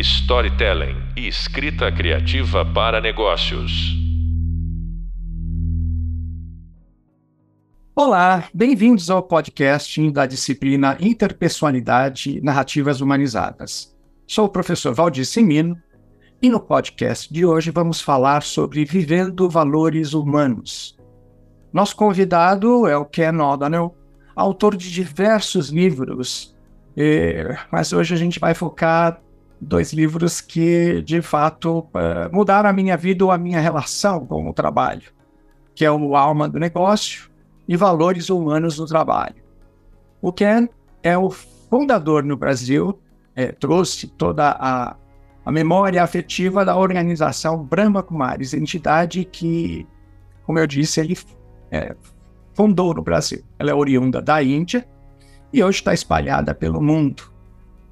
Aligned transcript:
storytelling 0.00 0.96
e 1.14 1.28
escrita 1.28 1.92
criativa 1.92 2.64
para 2.64 3.00
negócios. 3.02 3.94
Olá, 7.94 8.48
bem-vindos 8.54 9.10
ao 9.10 9.22
podcast 9.22 10.10
da 10.10 10.24
disciplina 10.24 10.96
Interpessoalidade 11.00 12.40
Narrativas 12.40 13.02
Humanizadas. 13.02 13.94
Sou 14.26 14.46
o 14.46 14.48
professor 14.48 14.94
Valdir 14.94 15.26
Simino 15.26 15.76
e 16.40 16.48
no 16.48 16.60
podcast 16.60 17.30
de 17.30 17.44
hoje 17.44 17.70
vamos 17.70 18.00
falar 18.00 18.42
sobre 18.42 18.86
vivendo 18.86 19.50
valores 19.50 20.14
humanos. 20.14 20.98
Nosso 21.70 21.94
convidado 21.94 22.86
é 22.86 22.96
o 22.96 23.04
Ken 23.04 23.38
O'Donnell, 23.38 23.94
autor 24.34 24.76
de 24.76 24.90
diversos 24.90 25.68
livros, 25.68 26.56
mas 27.70 27.92
hoje 27.92 28.14
a 28.14 28.16
gente 28.16 28.40
vai 28.40 28.54
focar 28.54 29.20
dois 29.60 29.92
livros 29.92 30.40
que, 30.40 31.02
de 31.02 31.20
fato, 31.20 31.86
eh, 31.94 32.28
mudaram 32.32 32.70
a 32.70 32.72
minha 32.72 32.96
vida 32.96 33.24
ou 33.24 33.30
a 33.30 33.38
minha 33.38 33.60
relação 33.60 34.24
com 34.26 34.48
o 34.48 34.52
trabalho, 34.52 35.12
que 35.74 35.84
é 35.84 35.90
o 35.90 36.16
Alma 36.16 36.48
do 36.48 36.58
Negócio 36.58 37.30
e 37.68 37.76
Valores 37.76 38.30
Humanos 38.30 38.78
no 38.78 38.86
Trabalho. 38.86 39.36
O 40.22 40.32
Ken 40.32 40.68
é 41.02 41.16
o 41.16 41.30
fundador 41.30 42.24
no 42.24 42.36
Brasil, 42.36 42.98
é, 43.34 43.52
trouxe 43.52 44.06
toda 44.08 44.56
a, 44.58 44.96
a 45.44 45.52
memória 45.52 46.02
afetiva 46.02 46.64
da 46.64 46.76
organização 46.76 47.62
Brahma 47.62 48.02
Kumaris, 48.02 48.54
entidade 48.54 49.24
que, 49.24 49.86
como 50.44 50.58
eu 50.58 50.66
disse, 50.66 51.00
ele 51.00 51.16
é, 51.70 51.94
fundou 52.54 52.92
no 52.92 53.02
Brasil. 53.02 53.42
Ela 53.58 53.70
é 53.70 53.74
oriunda 53.74 54.20
da 54.20 54.42
Índia 54.42 54.86
e 55.52 55.62
hoje 55.62 55.78
está 55.78 55.94
espalhada 55.94 56.54
pelo 56.54 56.80
mundo. 56.80 57.29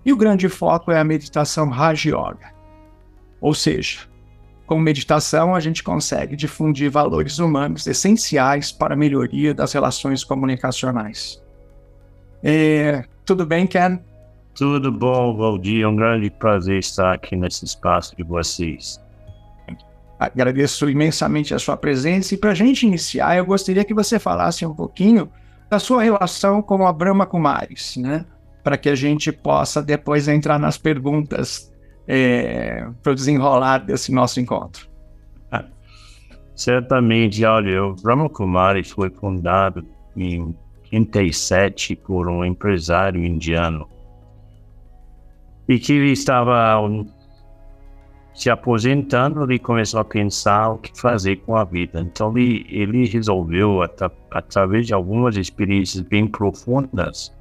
E 0.08 0.12
o 0.12 0.16
grande 0.16 0.48
foco 0.48 0.90
é 0.90 0.98
a 0.98 1.04
meditação 1.04 1.68
Raja 1.68 2.08
Yoga. 2.08 2.50
Ou 3.42 3.52
seja, 3.52 4.08
com 4.66 4.80
meditação 4.80 5.54
a 5.54 5.60
gente 5.60 5.82
consegue 5.82 6.34
difundir 6.34 6.90
valores 6.90 7.38
humanos 7.38 7.86
essenciais 7.86 8.72
para 8.72 8.94
a 8.94 8.96
melhoria 8.96 9.52
das 9.52 9.74
relações 9.74 10.24
comunicacionais. 10.24 11.44
É, 12.42 13.04
tudo 13.22 13.44
bem, 13.44 13.66
Ken? 13.66 14.00
Tudo 14.54 14.90
bom, 14.90 15.36
Valdir. 15.36 15.82
É 15.82 15.86
um 15.86 15.94
grande 15.94 16.30
prazer 16.30 16.78
estar 16.78 17.12
aqui 17.12 17.36
nesse 17.36 17.66
espaço 17.66 18.16
de 18.16 18.22
vocês. 18.22 18.98
Agradeço 20.18 20.88
imensamente 20.88 21.52
a 21.52 21.58
sua 21.58 21.76
presença 21.76 22.32
e 22.32 22.38
para 22.38 22.52
a 22.52 22.54
gente 22.54 22.86
iniciar, 22.86 23.36
eu 23.36 23.44
gostaria 23.44 23.84
que 23.84 23.92
você 23.92 24.18
falasse 24.18 24.64
um 24.64 24.74
pouquinho 24.74 25.30
da 25.68 25.78
sua 25.78 26.02
relação 26.02 26.62
com 26.62 26.86
a 26.86 26.92
Brahma 26.94 27.26
Kumaris, 27.26 27.98
né? 27.98 28.24
Para 28.68 28.76
que 28.76 28.90
a 28.90 28.94
gente 28.94 29.32
possa 29.32 29.82
depois 29.82 30.28
entrar 30.28 30.58
nas 30.58 30.76
perguntas 30.76 31.72
é, 32.06 32.86
para 33.02 33.12
o 33.12 33.14
desenrolar 33.14 33.78
desse 33.78 34.12
nosso 34.12 34.38
encontro. 34.40 34.86
Ah, 35.50 35.64
certamente, 36.54 37.42
olha, 37.46 37.82
o 37.82 37.94
Brahma 37.94 38.28
Kumaris 38.28 38.90
foi 38.90 39.08
fundado 39.08 39.86
em 40.14 40.54
57 40.90 41.96
por 41.96 42.28
um 42.28 42.44
empresário 42.44 43.24
indiano 43.24 43.88
e 45.66 45.78
que 45.78 45.94
estava 45.94 46.78
se 48.34 48.50
aposentando, 48.50 49.44
ele 49.44 49.58
começou 49.58 50.00
a 50.00 50.04
pensar 50.04 50.72
o 50.72 50.78
que 50.78 50.92
fazer 51.00 51.36
com 51.36 51.56
a 51.56 51.64
vida. 51.64 52.00
Então 52.00 52.36
ele, 52.36 52.66
ele 52.68 53.06
resolveu, 53.06 53.80
através 54.30 54.86
de 54.86 54.92
algumas 54.92 55.38
experiências 55.38 56.02
bem 56.02 56.26
profundas, 56.26 57.32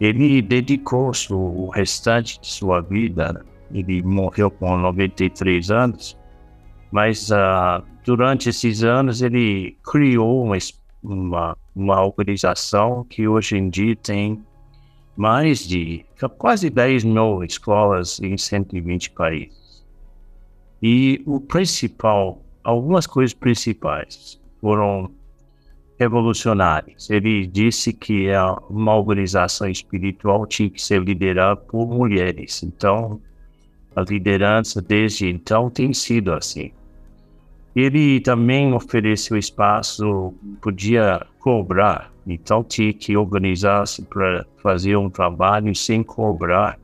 ele 0.00 0.42
dedicou 0.42 1.10
o 1.30 1.68
restante 1.70 2.40
de 2.40 2.46
sua 2.46 2.80
vida, 2.80 3.44
ele 3.72 4.02
morreu 4.02 4.50
com 4.50 4.76
93 4.76 5.70
anos, 5.70 6.16
mas 6.90 7.30
uh, 7.30 7.82
durante 8.04 8.48
esses 8.48 8.84
anos 8.84 9.22
ele 9.22 9.76
criou 9.82 10.44
uma, 10.44 10.56
uma, 11.02 11.56
uma 11.74 12.04
organização 12.04 13.04
que 13.04 13.26
hoje 13.26 13.56
em 13.56 13.68
dia 13.68 13.96
tem 13.96 14.42
mais 15.16 15.66
de 15.66 16.04
quase 16.36 16.68
10 16.68 17.04
mil 17.04 17.42
escolas 17.42 18.20
em 18.20 18.36
120 18.36 19.10
países. 19.12 19.84
E 20.82 21.22
o 21.26 21.40
principal, 21.40 22.42
algumas 22.62 23.06
coisas 23.06 23.32
principais 23.32 24.38
foram 24.60 25.10
revolucionários. 25.98 27.08
Ele 27.10 27.46
disse 27.46 27.92
que 27.92 28.28
é 28.28 28.40
uma 28.68 28.94
organização 28.94 29.68
espiritual 29.68 30.46
tinha 30.46 30.70
que 30.70 30.80
ser 30.80 31.02
liderada 31.02 31.56
por 31.56 31.86
mulheres. 31.86 32.62
Então, 32.62 33.20
a 33.94 34.02
liderança 34.02 34.82
desde 34.82 35.28
então 35.28 35.70
tem 35.70 35.92
sido 35.92 36.32
assim. 36.32 36.70
Ele 37.74 38.20
também 38.20 38.72
ofereceu 38.72 39.36
espaço, 39.36 40.32
podia 40.62 41.26
cobrar, 41.38 42.10
então 42.26 42.64
tinha 42.64 42.92
que 42.92 43.16
organizar-se 43.16 44.02
para 44.02 44.46
fazer 44.62 44.96
um 44.96 45.10
trabalho 45.10 45.74
sem 45.74 46.02
cobrar 46.02 46.78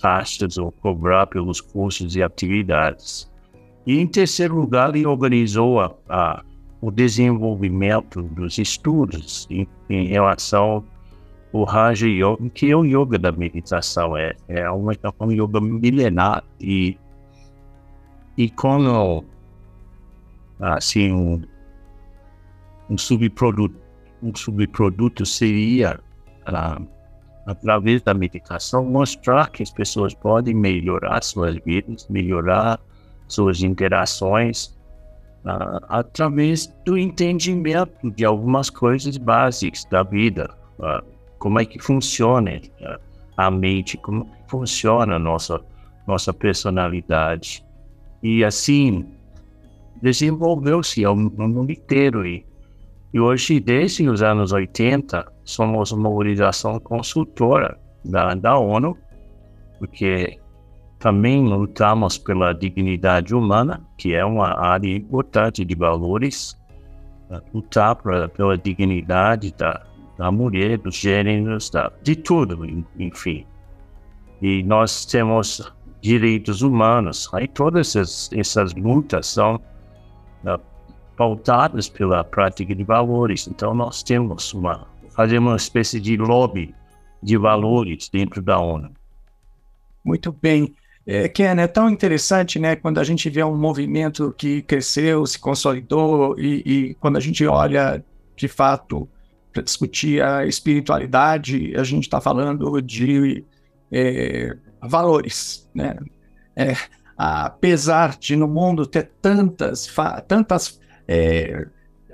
taxas 0.00 0.58
ou 0.58 0.72
cobrar 0.72 1.26
pelos 1.26 1.60
cursos 1.60 2.16
e 2.16 2.22
atividades. 2.22 3.30
E 3.86 3.98
em 3.98 4.06
terceiro 4.06 4.56
lugar, 4.56 4.94
ele 4.94 5.06
organizou 5.06 5.80
a, 5.80 5.92
a 6.08 6.42
o 6.80 6.90
desenvolvimento 6.90 8.22
dos 8.22 8.58
estudos 8.58 9.46
em, 9.50 9.66
em 9.88 10.06
relação 10.06 10.84
ao 11.52 11.64
Raja 11.64 12.06
Yoga, 12.06 12.48
que 12.54 12.70
é 12.70 12.76
o 12.76 12.84
yoga 12.84 13.18
da 13.18 13.32
meditação, 13.32 14.16
é, 14.16 14.34
é 14.48 14.70
uma, 14.70 14.92
é 14.92 15.12
um 15.20 15.30
yoga 15.30 15.60
milenar 15.60 16.42
e, 16.60 16.96
e 18.36 18.48
como 18.50 19.24
assim, 20.60 21.12
um, 21.12 21.42
um 22.88 22.98
subproduto, 22.98 23.76
um 24.22 24.34
subproduto 24.34 25.24
seria 25.24 25.98
uh, 26.48 26.86
através 27.46 28.02
da 28.02 28.14
meditação 28.14 28.84
mostrar 28.84 29.50
que 29.50 29.62
as 29.62 29.70
pessoas 29.70 30.14
podem 30.14 30.54
melhorar 30.54 31.22
suas 31.22 31.56
vidas, 31.64 32.06
melhorar 32.08 32.80
suas 33.26 33.62
interações 33.62 34.78
uh, 35.44 35.84
através 35.88 36.66
do 36.84 36.96
entendimento 36.96 38.10
de 38.10 38.24
algumas 38.24 38.70
coisas 38.70 39.16
básicas 39.16 39.84
da 39.86 40.02
vida. 40.02 40.50
Uh, 40.78 41.04
como 41.38 41.58
é 41.58 41.64
que 41.64 41.78
funciona 41.78 42.60
uh, 42.80 43.00
a 43.36 43.50
mente, 43.50 43.96
como 43.96 44.28
funciona 44.48 45.16
a 45.16 45.18
nossa, 45.18 45.60
nossa 46.06 46.32
personalidade. 46.32 47.64
E 48.22 48.44
assim, 48.44 49.06
desenvolveu-se 50.02 51.04
ao 51.04 51.16
mundo 51.16 51.70
inteiro. 51.70 52.26
E, 52.26 52.44
e 53.12 53.20
hoje, 53.20 53.60
desde 53.60 54.08
os 54.08 54.22
anos 54.22 54.52
80, 54.52 55.26
somos 55.44 55.90
uma 55.92 56.08
organização 56.08 56.78
consultora 56.78 57.78
da, 58.04 58.34
da 58.34 58.58
ONU, 58.58 58.96
porque 59.78 60.38
também 61.00 61.42
lutamos 61.48 62.18
pela 62.18 62.52
dignidade 62.52 63.34
humana, 63.34 63.80
que 63.96 64.14
é 64.14 64.22
uma 64.24 64.60
área 64.60 64.94
importante 64.94 65.64
de 65.64 65.74
valores, 65.74 66.56
né? 67.28 67.40
lutar 67.54 67.96
pra, 67.96 68.28
pela 68.28 68.56
dignidade 68.56 69.52
da, 69.56 69.82
da 70.18 70.30
mulher, 70.30 70.76
dos 70.76 70.94
gêneros, 70.94 71.70
da, 71.70 71.90
de 72.02 72.14
tudo, 72.14 72.84
enfim. 72.98 73.46
E 74.42 74.62
nós 74.62 75.06
temos 75.06 75.72
direitos 76.02 76.60
humanos. 76.60 77.30
Aí 77.32 77.48
todas 77.48 77.96
essas, 77.96 78.30
essas 78.34 78.74
lutas 78.74 79.26
são 79.26 79.56
uh, 79.56 80.60
pautadas 81.16 81.88
pela 81.88 82.22
prática 82.22 82.74
de 82.74 82.84
valores. 82.84 83.48
Então 83.48 83.74
nós 83.74 84.02
temos 84.02 84.52
uma, 84.52 84.86
fazemos 85.10 85.50
uma 85.50 85.56
espécie 85.56 85.98
de 85.98 86.18
lobby 86.18 86.74
de 87.22 87.38
valores 87.38 88.10
dentro 88.10 88.42
da 88.42 88.58
ONU. 88.58 88.90
Muito 90.04 90.30
bem. 90.32 90.74
É, 91.06 91.28
Ken, 91.28 91.56
é 91.58 91.66
tão 91.66 91.88
interessante, 91.88 92.58
né, 92.58 92.76
quando 92.76 92.98
a 92.98 93.04
gente 93.04 93.28
vê 93.30 93.42
um 93.42 93.56
movimento 93.56 94.34
que 94.36 94.62
cresceu, 94.62 95.26
se 95.26 95.38
consolidou, 95.38 96.38
e, 96.38 96.62
e 96.64 96.94
quando 96.94 97.16
a 97.16 97.20
gente 97.20 97.44
olha, 97.46 98.04
de 98.36 98.48
fato, 98.48 99.08
para 99.52 99.62
discutir 99.62 100.22
a 100.22 100.46
espiritualidade, 100.46 101.74
a 101.76 101.82
gente 101.82 102.04
está 102.04 102.20
falando 102.20 102.80
de 102.80 103.44
é, 103.90 104.56
valores, 104.80 105.68
né? 105.74 105.96
É, 106.54 106.76
apesar 107.16 108.16
de 108.18 108.36
no 108.36 108.46
mundo 108.48 108.86
ter 108.86 109.10
tantas, 109.20 109.92
tantas 110.26 110.80
é, 111.06 111.66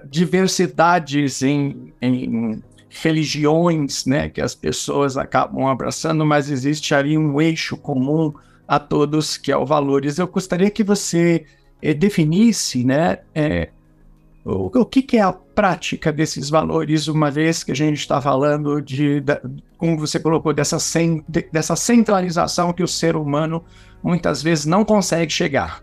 diversidades 0.08 1.42
em, 1.42 1.92
em 2.00 2.62
religiões, 2.88 4.06
né, 4.06 4.28
que 4.28 4.40
as 4.40 4.54
pessoas 4.54 5.16
acabam 5.16 5.66
abraçando, 5.66 6.24
mas 6.24 6.50
existe 6.50 6.94
ali 6.94 7.16
um 7.16 7.40
eixo 7.40 7.76
comum 7.76 8.32
a 8.66 8.78
todos, 8.78 9.36
que 9.36 9.52
é 9.52 9.56
o 9.56 9.64
valores. 9.64 10.18
Eu 10.18 10.26
gostaria 10.26 10.70
que 10.70 10.82
você 10.82 11.44
eh, 11.80 11.94
definisse, 11.94 12.84
né, 12.84 13.18
eh, 13.34 13.70
o, 14.44 14.66
o 14.80 14.84
que, 14.84 15.02
que, 15.02 15.16
é 15.16 15.22
a 15.22 15.32
prática 15.32 16.12
desses 16.12 16.50
valores, 16.50 17.08
uma 17.08 17.30
vez 17.30 17.64
que 17.64 17.72
a 17.72 17.74
gente 17.74 17.98
está 17.98 18.20
falando 18.20 18.80
de, 18.80 19.20
de, 19.20 19.40
como 19.76 19.98
você 19.98 20.18
colocou, 20.18 20.52
dessa, 20.52 20.78
cen, 20.78 21.24
de, 21.28 21.48
dessa 21.52 21.76
centralização 21.76 22.72
que 22.72 22.82
o 22.82 22.88
ser 22.88 23.16
humano 23.16 23.64
muitas 24.02 24.42
vezes 24.42 24.66
não 24.66 24.84
consegue 24.84 25.32
chegar? 25.32 25.82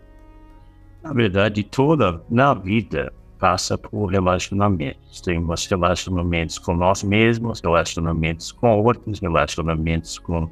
Na 1.02 1.12
verdade, 1.12 1.62
toda 1.62 2.22
na 2.30 2.54
vida 2.54 3.12
passa 3.38 3.76
por 3.76 4.06
relacionamentos. 4.06 5.20
Temos 5.20 5.66
relacionamentos 5.66 6.58
com 6.58 6.74
nós 6.74 7.02
mesmos, 7.02 7.60
relacionamentos 7.60 8.50
com 8.50 8.82
outros, 8.82 9.20
relacionamentos 9.20 10.18
com 10.18 10.48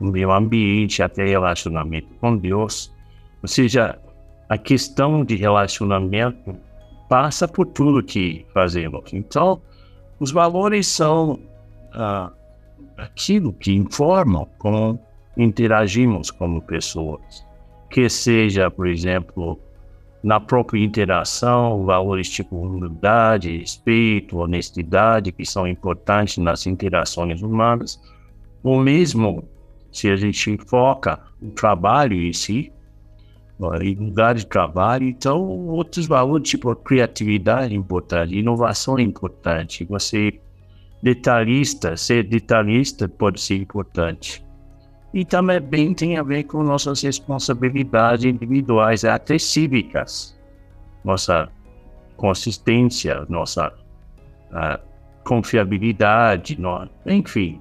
meio 0.00 0.32
ambiente, 0.32 1.02
até 1.02 1.24
relacionamento 1.24 2.08
com 2.20 2.36
Deus. 2.36 2.92
Ou 3.42 3.48
seja, 3.48 3.98
a 4.48 4.56
questão 4.56 5.24
de 5.24 5.36
relacionamento 5.36 6.56
passa 7.08 7.48
por 7.48 7.66
tudo 7.66 8.02
que 8.02 8.46
fazemos. 8.52 9.12
Então, 9.12 9.60
os 10.20 10.30
valores 10.30 10.86
são 10.86 11.38
ah, 11.92 12.30
aquilo 12.96 13.52
que 13.52 13.72
informam 13.72 14.46
como 14.58 15.00
interagimos 15.36 16.30
como 16.30 16.60
pessoas. 16.62 17.46
Que 17.90 18.08
seja, 18.08 18.70
por 18.70 18.86
exemplo, 18.86 19.58
na 20.22 20.40
própria 20.40 20.84
interação, 20.84 21.84
valores 21.84 22.28
tipo 22.28 22.56
humildade, 22.56 23.58
respeito, 23.58 24.38
honestidade, 24.38 25.32
que 25.32 25.46
são 25.46 25.66
importantes 25.66 26.38
nas 26.38 26.66
interações 26.66 27.40
humanas, 27.40 28.00
ou 28.62 28.80
mesmo 28.80 29.44
se 29.90 30.08
a 30.10 30.16
gente 30.16 30.56
foca 30.66 31.20
no 31.40 31.50
trabalho 31.50 32.14
em 32.14 32.32
si, 32.32 32.72
em 33.82 33.94
lugar 33.94 34.34
de 34.34 34.46
trabalho, 34.46 35.04
então 35.08 35.40
outros 35.68 36.06
valores, 36.06 36.48
tipo 36.48 36.74
criatividade 36.76 37.74
é 37.74 37.76
importante, 37.76 38.38
inovação 38.38 38.98
é 38.98 39.02
importante, 39.02 39.84
você 39.84 40.40
detalhista, 41.02 41.96
ser 41.96 42.24
detalhista 42.24 43.08
pode 43.08 43.40
ser 43.40 43.56
importante. 43.56 44.44
E 45.12 45.24
também 45.24 45.94
tem 45.94 46.16
a 46.16 46.22
ver 46.22 46.44
com 46.44 46.62
nossas 46.62 47.02
responsabilidades 47.02 48.24
individuais, 48.24 49.04
até 49.04 49.38
cívicas, 49.38 50.38
nossa 51.04 51.48
consistência, 52.16 53.24
nossa 53.28 53.72
uh, 54.50 54.78
confiabilidade, 55.24 56.60
no, 56.60 56.88
enfim, 57.06 57.60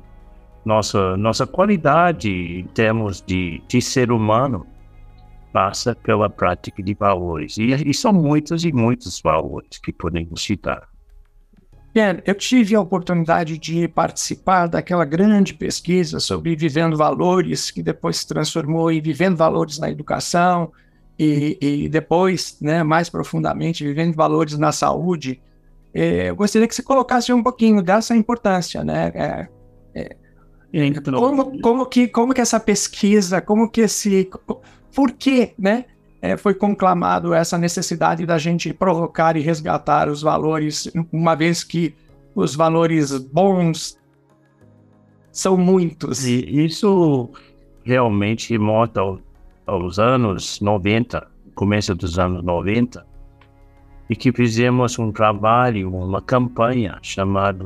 nossa, 0.67 1.15
nossa 1.15 1.47
qualidade 1.47 2.29
em 2.29 2.65
termos 2.65 3.23
de, 3.25 3.63
de 3.69 3.81
ser 3.81 4.11
humano 4.11 4.67
passa 5.53 5.95
pela 5.95 6.29
prática 6.29 6.83
de 6.83 6.93
valores. 6.93 7.57
E, 7.57 7.71
e 7.89 7.93
são 7.93 8.11
muitos 8.11 8.65
e 8.65 8.73
muitos 8.73 9.21
valores 9.21 9.79
que 9.81 9.93
podemos 9.93 10.43
citar. 10.43 10.89
Ken, 11.93 12.21
eu 12.25 12.35
tive 12.35 12.75
a 12.75 12.81
oportunidade 12.81 13.57
de 13.57 13.87
participar 13.87 14.67
daquela 14.67 15.05
grande 15.05 15.53
pesquisa 15.53 16.19
sobre 16.19 16.53
Vivendo 16.53 16.97
Valores, 16.97 17.71
que 17.71 17.81
depois 17.81 18.17
se 18.17 18.27
transformou 18.27 18.91
em 18.91 19.01
Vivendo 19.01 19.37
Valores 19.37 19.79
na 19.79 19.89
Educação, 19.89 20.71
e, 21.17 21.57
e 21.61 21.89
depois, 21.89 22.57
né, 22.61 22.83
mais 22.83 23.09
profundamente, 23.09 23.85
Vivendo 23.85 24.15
Valores 24.15 24.57
na 24.57 24.73
Saúde. 24.73 25.41
É, 25.93 26.29
eu 26.29 26.35
gostaria 26.35 26.67
que 26.67 26.75
você 26.75 26.83
colocasse 26.83 27.31
um 27.31 27.41
pouquinho 27.41 27.81
dessa 27.81 28.13
importância, 28.13 28.83
né? 28.83 29.11
É, 29.15 29.47
é, 29.95 30.26
como, 31.15 31.61
como, 31.61 31.85
que, 31.85 32.07
como 32.07 32.33
que 32.33 32.41
essa 32.41 32.59
pesquisa, 32.59 33.41
como 33.41 33.69
que 33.69 33.81
esse... 33.81 34.29
Por 34.93 35.11
que, 35.11 35.53
né? 35.57 35.85
é, 36.21 36.35
foi 36.35 36.53
conclamado 36.53 37.33
essa 37.33 37.57
necessidade 37.57 38.25
da 38.25 38.37
gente 38.37 38.73
provocar 38.73 39.37
e 39.37 39.41
resgatar 39.41 40.09
os 40.09 40.21
valores, 40.21 40.91
uma 41.11 41.35
vez 41.35 41.63
que 41.63 41.93
os 42.35 42.55
valores 42.55 43.17
bons 43.17 43.97
são 45.31 45.57
muitos. 45.57 46.25
E 46.25 46.65
isso 46.65 47.29
realmente 47.83 48.49
remonta 48.51 48.99
ao, 48.99 49.19
aos 49.65 49.99
anos 49.99 50.59
90, 50.59 51.27
começo 51.53 51.93
dos 51.93 52.17
anos 52.17 52.43
90, 52.43 53.05
e 54.09 54.15
que 54.15 54.31
fizemos 54.31 54.97
um 54.97 55.11
trabalho, 55.11 55.93
uma 55.93 56.21
campanha 56.21 56.97
chamada 57.01 57.63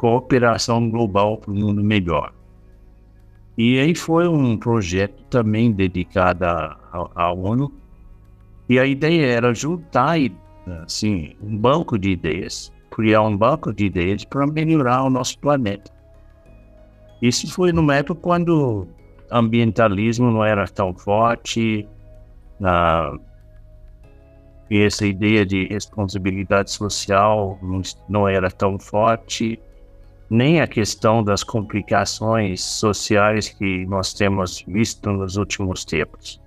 Cooperação 0.00 0.88
Global 0.88 1.36
para 1.36 1.50
o 1.50 1.54
Mundo 1.54 1.84
Melhor. 1.84 2.32
E 3.58 3.78
aí 3.78 3.94
foi 3.94 4.26
um 4.26 4.56
projeto 4.56 5.22
também 5.24 5.70
dedicado 5.70 6.42
à 6.42 7.30
ONU. 7.30 7.70
E 8.66 8.78
a 8.78 8.86
ideia 8.86 9.26
era 9.26 9.52
juntar 9.52 10.16
assim, 10.86 11.36
um 11.42 11.54
banco 11.54 11.98
de 11.98 12.12
ideias, 12.12 12.72
criar 12.90 13.20
um 13.20 13.36
banco 13.36 13.74
de 13.74 13.84
ideias 13.84 14.24
para 14.24 14.46
melhorar 14.46 15.02
o 15.02 15.10
nosso 15.10 15.38
planeta. 15.38 15.92
Isso 17.20 17.52
foi 17.52 17.70
numa 17.70 17.96
época 17.96 18.22
quando 18.22 18.88
ambientalismo 19.30 20.30
não 20.30 20.42
era 20.42 20.66
tão 20.66 20.94
forte, 20.94 21.86
e 24.70 24.78
essa 24.82 25.04
ideia 25.04 25.44
de 25.44 25.66
responsabilidade 25.66 26.70
social 26.70 27.58
não, 27.60 27.82
não 28.08 28.26
era 28.26 28.50
tão 28.50 28.78
forte 28.78 29.60
nem 30.30 30.60
a 30.60 30.66
questão 30.68 31.24
das 31.24 31.42
complicações 31.42 32.62
sociais 32.62 33.48
que 33.48 33.84
nós 33.86 34.14
temos 34.14 34.64
visto 34.66 35.10
nos 35.10 35.36
últimos 35.36 35.84
tempos. 35.84 36.40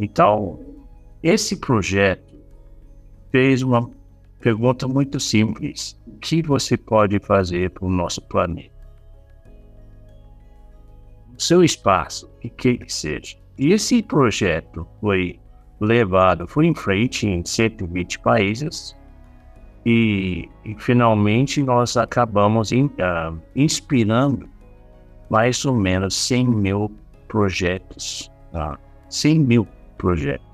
Então, 0.00 0.58
esse 1.22 1.56
projeto 1.56 2.36
fez 3.30 3.62
uma 3.62 3.88
pergunta 4.40 4.88
muito 4.88 5.20
simples: 5.20 5.98
o 6.06 6.18
que 6.18 6.42
você 6.42 6.76
pode 6.76 7.20
fazer 7.20 7.70
para 7.70 7.86
o 7.86 7.90
nosso 7.90 8.20
planeta? 8.22 8.76
O 11.36 11.40
seu 11.40 11.62
espaço, 11.62 12.28
o 12.44 12.50
que 12.50 12.78
que 12.78 12.92
seja. 12.92 13.36
E 13.56 13.72
esse 13.72 14.02
projeto 14.02 14.86
foi 15.00 15.38
levado, 15.80 16.48
foi 16.48 16.66
em 16.66 16.74
frente 16.74 17.28
em 17.28 17.44
120 17.44 18.18
países, 18.18 18.96
e, 19.84 20.48
e 20.64 20.74
finalmente 20.78 21.62
nós 21.62 21.96
acabamos 21.96 22.72
in, 22.72 22.86
uh, 22.86 23.38
inspirando 23.54 24.48
mais 25.30 25.64
ou 25.64 25.74
menos 25.74 26.14
100 26.14 26.48
mil 26.48 26.90
projetos. 27.28 28.30
Tá? 28.52 28.78
100 29.08 29.38
mil 29.38 29.68
projetos. 29.96 30.46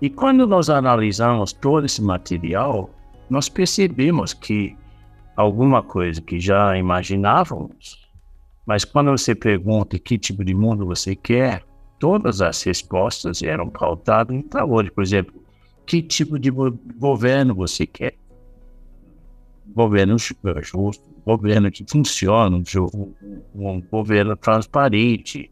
E 0.00 0.08
quando 0.08 0.46
nós 0.46 0.70
analisamos 0.70 1.52
todo 1.52 1.84
esse 1.84 2.02
material, 2.02 2.90
nós 3.28 3.48
percebemos 3.48 4.32
que 4.32 4.76
alguma 5.36 5.82
coisa 5.82 6.20
que 6.20 6.40
já 6.40 6.76
imaginávamos, 6.76 8.08
mas 8.66 8.84
quando 8.84 9.10
você 9.10 9.34
pergunta 9.34 9.98
que 9.98 10.18
tipo 10.18 10.44
de 10.44 10.54
mundo 10.54 10.86
você 10.86 11.14
quer, 11.14 11.62
todas 11.98 12.40
as 12.40 12.62
respostas 12.62 13.42
eram 13.42 13.68
pautadas 13.68 14.34
em 14.34 14.46
valores. 14.50 14.90
Por 14.90 15.02
exemplo, 15.02 15.39
que 15.90 16.00
tipo 16.00 16.38
de 16.38 16.52
governo 16.52 17.52
você 17.52 17.84
quer? 17.84 18.14
governo 19.74 20.16
justo, 20.62 21.02
governo 21.26 21.68
que 21.68 21.84
funciona, 21.84 22.56
um, 22.56 23.12
um 23.56 23.80
governo 23.80 24.36
transparente. 24.36 25.50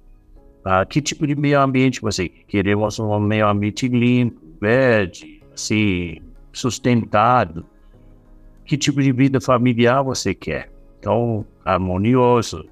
Ah, 0.65 0.87
que 0.87 1.03
tipo 1.03 1.27
de 1.27 1.35
meio 1.35 1.61
ambiente 1.61 2.01
você 2.01 2.29
quer? 2.29 2.45
Queremos 2.45 3.01
um 3.01 3.19
meio 3.19 3.49
ambiente 3.49 3.89
limpo, 3.89 4.41
verde, 4.61 5.43
assim, 5.53 6.19
sustentado. 6.53 7.67
Que 8.65 8.77
tipo 8.79 9.03
de 9.03 9.11
vida 9.11 9.41
familiar 9.41 10.05
você 10.05 10.35
quer? 10.35 10.71
Então, 11.01 11.45
harmonioso, 11.65 12.65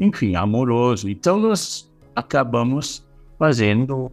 enfim, 0.00 0.36
amoroso. 0.36 1.06
Então, 1.06 1.38
nós 1.38 1.92
acabamos 2.16 3.06
fazendo 3.38 4.10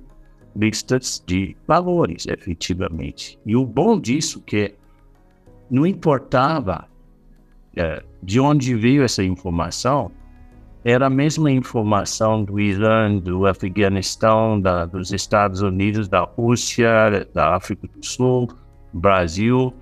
listas 0.55 1.24
de 1.25 1.55
valores, 1.67 2.25
efetivamente. 2.27 3.38
E 3.45 3.55
o 3.55 3.65
bom 3.65 4.00
disso 4.00 4.41
que 4.41 4.74
não 5.69 5.85
importava 5.85 6.88
é, 7.75 8.03
de 8.24 8.39
onde 8.39 8.74
veio 8.74 9.03
essa 9.03 9.24
informação, 9.24 10.12
era 10.83 11.07
a 11.07 11.09
mesma 11.09 11.51
informação 11.51 12.43
do 12.43 12.59
Irã, 12.59 13.17
do 13.17 13.45
Afeganistão, 13.47 14.62
da, 14.62 14.85
dos 14.85 15.12
Estados 15.12 15.62
Unidos, 15.62 16.07
da 16.07 16.21
Rússia, 16.21 17.27
da 17.33 17.55
África 17.55 17.88
do 17.88 18.05
Sul, 18.05 18.47
Brasil. 18.93 19.74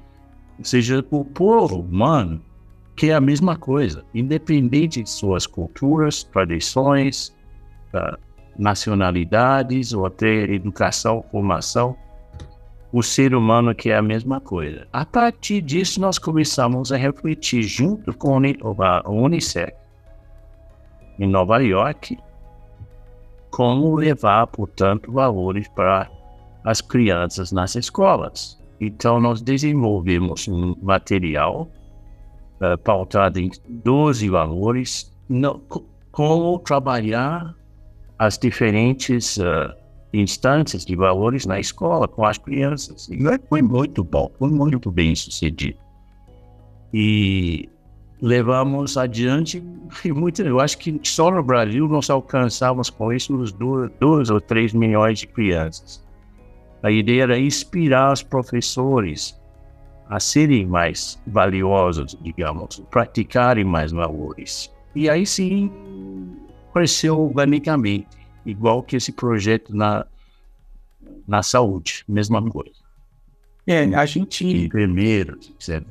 Ou 0.57 0.65
seja, 0.65 1.05
o 1.11 1.25
povo 1.25 1.81
humano 1.81 2.41
quer 2.95 3.13
a 3.13 3.21
mesma 3.21 3.57
coisa, 3.57 4.05
independente 4.13 5.03
de 5.03 5.09
suas 5.09 5.45
culturas, 5.45 6.23
tradições, 6.23 7.35
uh, 7.93 8.17
nacionalidades 8.57 9.93
ou 9.93 10.05
até 10.05 10.43
educação, 10.43 11.23
formação 11.31 11.95
o 12.93 13.01
ser 13.01 13.33
humano 13.33 13.73
que 13.73 13.89
é 13.89 13.97
a 13.97 14.03
mesma 14.03 14.39
coisa. 14.39 14.87
A 14.93 15.03
partir 15.03 15.61
disso, 15.61 15.99
nós 15.99 16.19
começamos 16.19 16.91
a 16.91 16.97
refletir 16.97 17.63
junto 17.63 18.13
com 18.13 18.37
a 18.37 19.09
Unicef 19.09 19.73
em 21.17 21.27
Nova 21.27 21.57
York 21.57 22.15
como 23.49 23.95
levar, 23.95 24.45
portanto, 24.45 25.11
valores 25.11 25.67
para 25.69 26.07
as 26.63 26.81
crianças 26.81 27.51
nas 27.51 27.75
escolas. 27.75 28.61
Então, 28.79 29.19
nós 29.19 29.41
desenvolvemos 29.41 30.47
um 30.47 30.75
material 30.79 31.67
uh, 32.61 32.77
pautado 32.77 33.39
em 33.39 33.49
12 33.67 34.29
valores, 34.29 35.11
como 36.11 36.59
trabalhar 36.59 37.55
as 38.25 38.37
diferentes 38.37 39.37
uh, 39.37 39.73
instâncias 40.13 40.85
de 40.85 40.95
valores 40.95 41.45
na 41.45 41.59
escola 41.59 42.07
com 42.07 42.25
as 42.25 42.37
crianças. 42.37 43.09
E 43.09 43.17
foi 43.49 43.61
muito 43.61 44.03
bom, 44.03 44.31
foi 44.39 44.49
muito 44.49 44.89
bem 44.89 45.15
sucedido. 45.15 45.77
E 46.93 47.67
levamos 48.21 48.97
adiante 48.97 49.63
e 50.05 50.11
muito. 50.11 50.41
Eu 50.41 50.59
acho 50.59 50.77
que 50.77 50.99
só 51.03 51.29
no 51.29 51.43
Brasil 51.43 51.87
nós 51.87 52.09
alcançamos 52.09 52.89
com 52.89 53.11
isso 53.11 53.35
uns 53.35 53.51
2 53.51 54.29
ou 54.29 54.39
3 54.39 54.73
milhões 54.73 55.19
de 55.19 55.27
crianças. 55.27 56.03
A 56.81 56.91
ideia 56.91 57.23
era 57.23 57.39
inspirar 57.39 58.13
os 58.13 58.23
professores 58.23 59.39
a 60.09 60.19
serem 60.19 60.65
mais 60.65 61.19
valiosos, 61.25 62.17
digamos, 62.21 62.83
praticarem 62.91 63.63
mais 63.63 63.91
valores. 63.91 64.71
E 64.93 65.09
aí 65.09 65.25
sim 65.25 65.71
cresceu 66.73 67.19
organicamente, 67.19 68.07
igual 68.45 68.81
que 68.81 68.95
esse 68.95 69.11
projeto 69.11 69.75
na, 69.75 70.05
na 71.27 71.43
saúde, 71.43 72.03
mesma 72.07 72.41
coisa. 72.49 72.83
É, 73.65 73.83
a 73.95 74.05
gente. 74.05 74.45
Enfermeiros, 74.45 75.51
etc. 75.51 75.83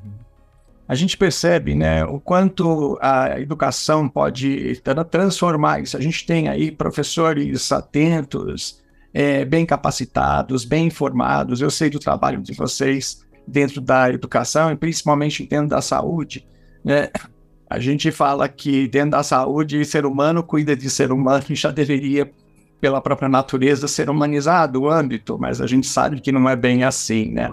A 0.87 0.95
gente 0.95 1.17
percebe 1.17 1.75
né, 1.75 2.05
o 2.05 2.21
quanto 2.21 2.99
a 3.01 3.41
educação 3.41 4.09
pode 4.09 4.83
transformar 5.11 5.81
isso. 5.81 5.97
A 5.97 6.01
gente 6.01 6.27
tem 6.27 6.49
aí 6.49 6.71
professores 6.71 7.73
atentos, 7.73 8.83
é, 9.15 9.45
bem 9.45 9.65
capacitados, 9.65 10.65
bem 10.65 10.89
informados. 10.89 11.63
Eu 11.63 11.71
sei 11.71 11.89
do 11.89 11.99
trabalho 11.99 12.43
de 12.43 12.53
vocês 12.53 13.25
dentro 13.47 13.81
da 13.81 14.11
educação 14.11 14.71
e 14.71 14.77
principalmente 14.77 15.47
dentro 15.47 15.69
da 15.69 15.81
saúde. 15.81 16.47
Né? 16.85 17.09
A 17.73 17.79
gente 17.79 18.11
fala 18.11 18.47
que 18.51 18.87
dentro 18.87 19.13
da 19.13 19.23
saúde, 19.23 19.83
ser 19.87 20.05
humano 20.05 20.43
cuida 20.43 20.77
de 20.77 20.91
ser 20.91 21.11
humano 21.11 21.43
e 21.49 21.55
já 21.55 21.71
deveria, 21.71 22.31
pela 22.79 23.01
própria 23.01 23.31
natureza, 23.31 23.89
ser 23.89 24.11
humanizado 24.11 24.83
o 24.83 24.91
âmbito, 24.91 25.39
mas 25.41 25.59
a 25.59 25.67
gente 25.67 25.87
sabe 25.87 26.21
que 26.21 26.31
não 26.31 26.47
é 26.47 26.55
bem 26.55 26.85
assim, 26.85 27.33
né? 27.33 27.49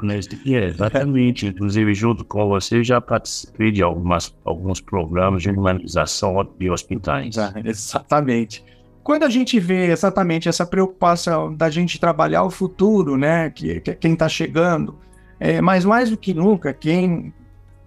É, 0.45 0.65
exatamente. 0.65 1.47
Inclusive, 1.47 1.93
junto 1.93 2.25
com 2.25 2.49
você, 2.49 2.83
já 2.83 2.99
participei 2.99 3.71
de 3.71 3.81
algumas, 3.81 4.35
alguns 4.43 4.81
programas 4.81 5.41
de 5.41 5.51
humanização 5.51 6.45
de 6.59 6.69
hospitais. 6.69 7.37
Ah, 7.37 7.53
exatamente. 7.63 8.61
Quando 9.01 9.23
a 9.23 9.29
gente 9.29 9.57
vê 9.57 9.89
exatamente 9.89 10.49
essa 10.49 10.65
preocupação 10.65 11.55
da 11.55 11.69
gente 11.69 11.97
trabalhar 11.97 12.43
o 12.43 12.49
futuro, 12.49 13.15
né, 13.15 13.49
que, 13.51 13.79
que 13.79 13.95
quem 13.95 14.11
está 14.11 14.27
chegando, 14.27 14.99
é, 15.39 15.61
mas 15.61 15.85
mais 15.85 16.09
do 16.09 16.17
que 16.17 16.33
nunca, 16.33 16.73
quem 16.73 17.33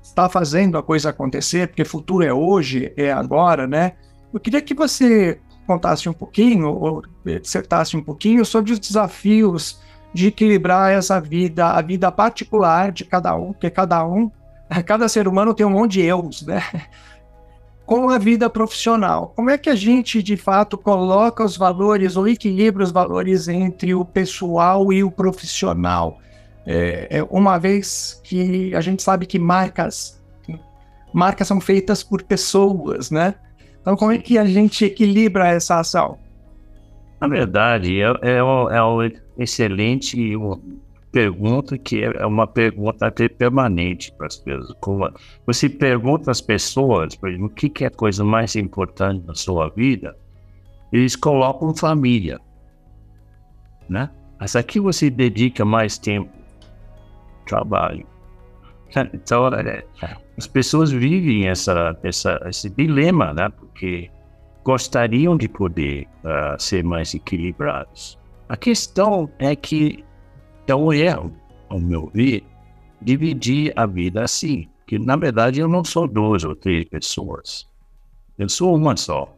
está 0.02 0.28
fazendo 0.28 0.76
a 0.76 0.82
coisa 0.82 1.10
acontecer, 1.10 1.68
porque 1.68 1.84
futuro 1.84 2.24
é 2.24 2.32
hoje, 2.32 2.92
é 2.96 3.12
agora, 3.12 3.66
né? 3.66 3.92
Eu 4.32 4.40
queria 4.40 4.60
que 4.60 4.74
você 4.74 5.40
contasse 5.66 6.08
um 6.08 6.12
pouquinho, 6.12 6.68
ou 6.68 7.02
dissertasse 7.24 7.96
um 7.96 8.02
pouquinho 8.02 8.44
sobre 8.44 8.72
os 8.72 8.78
desafios 8.78 9.80
de 10.12 10.26
equilibrar 10.26 10.92
essa 10.92 11.20
vida, 11.20 11.68
a 11.68 11.80
vida 11.80 12.10
particular 12.10 12.92
de 12.92 13.04
cada 13.04 13.34
um, 13.34 13.52
porque 13.52 13.70
cada 13.70 14.04
um, 14.06 14.30
cada 14.84 15.08
ser 15.08 15.28
humano 15.28 15.54
tem 15.54 15.64
um 15.64 15.70
monte 15.70 15.92
de 15.92 16.02
eus, 16.02 16.42
né? 16.42 16.62
Com 17.86 18.08
a 18.08 18.16
vida 18.16 18.48
profissional. 18.48 19.32
Como 19.34 19.50
é 19.50 19.58
que 19.58 19.68
a 19.68 19.74
gente, 19.74 20.22
de 20.22 20.36
fato, 20.36 20.78
coloca 20.78 21.44
os 21.44 21.56
valores 21.56 22.16
ou 22.16 22.28
equilibra 22.28 22.84
os 22.84 22.92
valores 22.92 23.48
entre 23.48 23.92
o 23.94 24.04
pessoal 24.04 24.92
e 24.92 25.02
o 25.02 25.10
profissional? 25.10 26.18
É, 26.66 27.18
é, 27.18 27.22
uma 27.24 27.58
vez 27.58 28.20
que 28.24 28.74
a 28.74 28.80
gente 28.80 29.02
sabe 29.02 29.26
que 29.26 29.38
marcas, 29.38 30.22
marcas 31.12 31.48
são 31.48 31.60
feitas 31.60 32.02
por 32.02 32.22
pessoas, 32.22 33.10
né? 33.10 33.34
Então, 33.80 33.96
como 33.96 34.12
é 34.12 34.18
que 34.18 34.38
a 34.38 34.44
gente 34.44 34.84
equilibra 34.84 35.48
essa 35.48 35.80
ação? 35.80 36.18
Na 37.20 37.26
verdade, 37.26 38.00
é, 38.00 38.06
é, 38.22 38.36
é 38.36 38.42
uma 38.82 39.10
excelente 39.36 40.36
pergunta 41.10 41.76
que 41.76 42.02
é 42.02 42.26
uma 42.26 42.46
pergunta 42.46 43.06
até 43.06 43.28
permanente 43.28 44.12
para 44.16 44.28
as 44.28 44.36
pessoas. 44.36 44.76
Como 44.80 45.12
você 45.46 45.68
pergunta 45.68 46.30
às 46.30 46.40
pessoas, 46.40 47.14
por 47.14 47.28
exemplo, 47.28 47.46
o 47.46 47.50
que 47.50 47.84
é 47.84 47.88
a 47.88 47.90
coisa 47.90 48.24
mais 48.24 48.56
importante 48.56 49.24
na 49.26 49.34
sua 49.34 49.68
vida, 49.68 50.16
eles 50.92 51.16
colocam 51.16 51.74
família, 51.74 52.40
né? 53.88 54.10
Mas 54.40 54.56
aqui 54.56 54.80
você 54.80 55.10
dedica 55.10 55.64
mais 55.64 55.98
tempo 55.98 56.41
trabalho. 57.42 58.06
Então, 59.14 59.48
é, 59.48 59.84
as 60.36 60.46
pessoas 60.46 60.90
vivem 60.90 61.48
essa, 61.48 61.96
essa, 62.02 62.40
esse 62.46 62.68
dilema, 62.70 63.32
né? 63.32 63.48
Porque 63.48 64.10
gostariam 64.64 65.36
de 65.36 65.48
poder 65.48 66.06
uh, 66.24 66.60
ser 66.60 66.84
mais 66.84 67.14
equilibrados. 67.14 68.18
A 68.48 68.56
questão 68.56 69.30
é 69.38 69.56
que 69.56 70.04
é 70.66 70.74
um 70.74 70.92
erro, 70.92 71.32
ao 71.68 71.80
meu 71.80 72.10
ver, 72.12 72.44
dividir 73.00 73.72
a 73.76 73.86
vida 73.86 74.22
assim. 74.22 74.68
Que 74.86 74.98
na 74.98 75.16
verdade 75.16 75.60
eu 75.60 75.68
não 75.68 75.82
sou 75.82 76.06
duas 76.06 76.44
ou 76.44 76.54
três 76.54 76.84
pessoas. 76.84 77.66
Eu 78.38 78.48
sou 78.48 78.76
uma 78.76 78.96
só. 78.96 79.34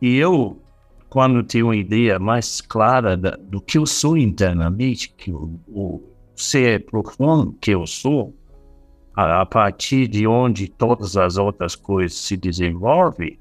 E 0.00 0.16
eu, 0.16 0.60
quando 1.08 1.42
tenho 1.42 1.66
uma 1.66 1.76
ideia 1.76 2.18
mais 2.18 2.60
clara 2.60 3.16
da, 3.16 3.30
do 3.36 3.60
que 3.60 3.76
eu 3.76 3.84
sou 3.84 4.16
internamente, 4.16 5.08
que 5.10 5.32
o 5.32 6.00
ser 6.40 6.86
profundo 6.86 7.54
que 7.60 7.72
eu 7.72 7.86
sou, 7.86 8.34
a, 9.14 9.42
a 9.42 9.46
partir 9.46 10.08
de 10.08 10.26
onde 10.26 10.68
todas 10.68 11.16
as 11.16 11.36
outras 11.36 11.76
coisas 11.76 12.18
se 12.18 12.36
desenvolvem, 12.36 13.38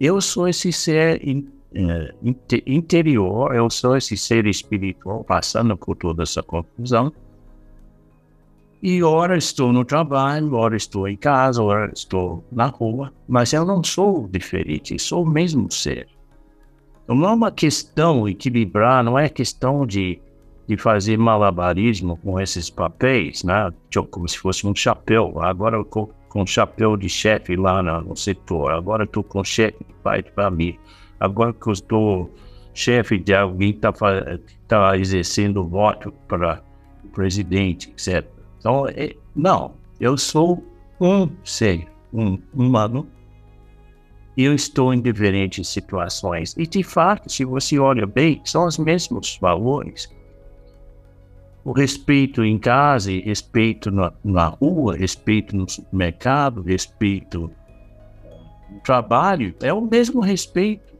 eu 0.00 0.20
sou 0.20 0.48
esse 0.48 0.72
ser 0.72 1.26
in, 1.26 1.48
uh, 1.74 2.36
interior, 2.66 3.54
eu 3.54 3.70
sou 3.70 3.96
esse 3.96 4.16
ser 4.16 4.46
espiritual 4.46 5.24
passando 5.24 5.76
por 5.76 5.96
toda 5.96 6.22
essa 6.22 6.42
confusão. 6.42 7.12
E 8.82 9.02
ora 9.02 9.36
estou 9.36 9.72
no 9.72 9.82
trabalho, 9.82 10.52
ora 10.54 10.76
estou 10.76 11.08
em 11.08 11.16
casa, 11.16 11.62
ora 11.62 11.90
estou 11.94 12.44
na 12.52 12.66
rua, 12.66 13.10
mas 13.26 13.52
eu 13.54 13.64
não 13.64 13.82
sou 13.82 14.28
diferente, 14.28 14.98
sou 14.98 15.22
o 15.22 15.26
mesmo 15.26 15.72
ser. 15.72 16.06
Não 17.08 17.24
é 17.24 17.32
uma 17.32 17.50
questão 17.50 18.28
equilibrar, 18.28 19.02
não 19.02 19.18
é 19.18 19.28
questão 19.28 19.86
de 19.86 20.20
de 20.66 20.76
fazer 20.76 21.18
malabarismo 21.18 22.16
com 22.18 22.40
esses 22.40 22.70
papéis, 22.70 23.44
né? 23.44 23.72
Como 24.10 24.28
se 24.28 24.38
fosse 24.38 24.66
um 24.66 24.74
chapéu. 24.74 25.40
Agora 25.40 25.76
eu 25.76 25.84
tô 25.84 26.10
com 26.28 26.46
chapéu 26.46 26.96
de 26.96 27.08
chefe 27.08 27.54
lá 27.54 27.82
no, 27.82 28.16
setor. 28.16 28.72
Agora 28.72 29.04
estou 29.04 29.22
com 29.22 29.44
chefe 29.44 29.84
de 29.84 29.94
pai 30.02 30.22
para 30.22 30.50
mim. 30.50 30.78
Agora 31.20 31.52
que 31.52 31.68
eu 31.68 31.72
estou 31.72 32.30
chefe 32.72 33.18
de 33.18 33.34
alguém 33.34 33.72
que 33.72 33.86
está 33.86 33.92
tá 34.66 34.98
exercendo 34.98 35.66
voto 35.66 36.12
para 36.26 36.62
presidente, 37.12 37.90
etc. 37.90 38.26
Então, 38.58 38.88
é, 38.88 39.14
não, 39.36 39.74
eu 40.00 40.18
sou 40.18 40.64
um 41.00 41.28
ser, 41.44 41.86
um 42.12 42.38
humano, 42.52 43.06
eu 44.36 44.52
estou 44.52 44.92
em 44.92 45.00
diferentes 45.00 45.68
situações. 45.68 46.54
E, 46.58 46.66
de 46.66 46.82
fato, 46.82 47.30
se 47.30 47.44
você 47.44 47.78
olha 47.78 48.06
bem, 48.06 48.40
são 48.44 48.66
os 48.66 48.78
mesmos 48.78 49.38
valores 49.40 50.12
o 51.64 51.72
respeito 51.72 52.44
em 52.44 52.58
casa, 52.58 53.10
respeito 53.10 53.90
na, 53.90 54.12
na 54.22 54.46
rua, 54.46 54.96
respeito 54.96 55.56
no 55.56 55.68
supermercado, 55.68 56.60
respeito 56.60 57.50
no 58.70 58.80
trabalho, 58.80 59.54
é 59.62 59.72
o 59.72 59.80
mesmo 59.80 60.20
respeito. 60.20 60.92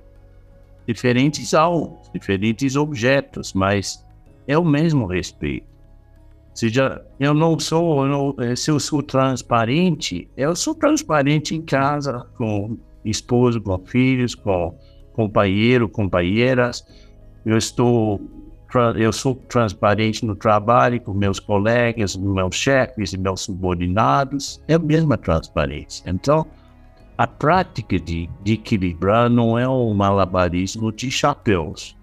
Diferentes 0.86 1.52
alvos, 1.54 2.10
diferentes 2.12 2.76
objetos, 2.76 3.52
mas 3.52 4.04
é 4.46 4.56
o 4.56 4.64
mesmo 4.64 5.06
respeito. 5.06 5.66
Seja, 6.54 7.04
eu 7.18 7.34
não 7.34 7.58
sou, 7.58 8.04
eu 8.04 8.08
não, 8.08 8.34
eh, 8.38 8.54
se 8.54 8.70
eu 8.70 8.78
sou 8.78 9.02
transparente, 9.02 10.30
eu 10.36 10.54
sou 10.54 10.74
transparente 10.74 11.54
em 11.54 11.60
casa, 11.60 12.26
com 12.36 12.78
esposo, 13.04 13.60
com 13.60 13.78
filhos, 13.84 14.34
com 14.34 14.78
companheiro, 15.12 15.88
companheiras. 15.88 16.86
Eu 17.44 17.58
estou 17.58 18.20
eu 18.96 19.12
sou 19.12 19.34
transparente 19.34 20.24
no 20.24 20.34
trabalho 20.34 21.00
com 21.00 21.12
meus 21.12 21.38
colegas, 21.38 22.16
meus 22.16 22.54
chefes 22.54 23.12
e 23.12 23.18
meus 23.18 23.42
subordinados, 23.42 24.60
é 24.66 24.74
a 24.74 24.78
mesma 24.78 25.16
transparência. 25.16 26.08
Então, 26.08 26.46
a 27.16 27.26
prática 27.26 27.98
de, 27.98 28.28
de 28.42 28.54
equilibrar 28.54 29.30
não 29.30 29.58
é 29.58 29.68
um 29.68 29.94
malabarismo 29.94 30.92
de 30.92 31.10
chapéus, 31.10 31.96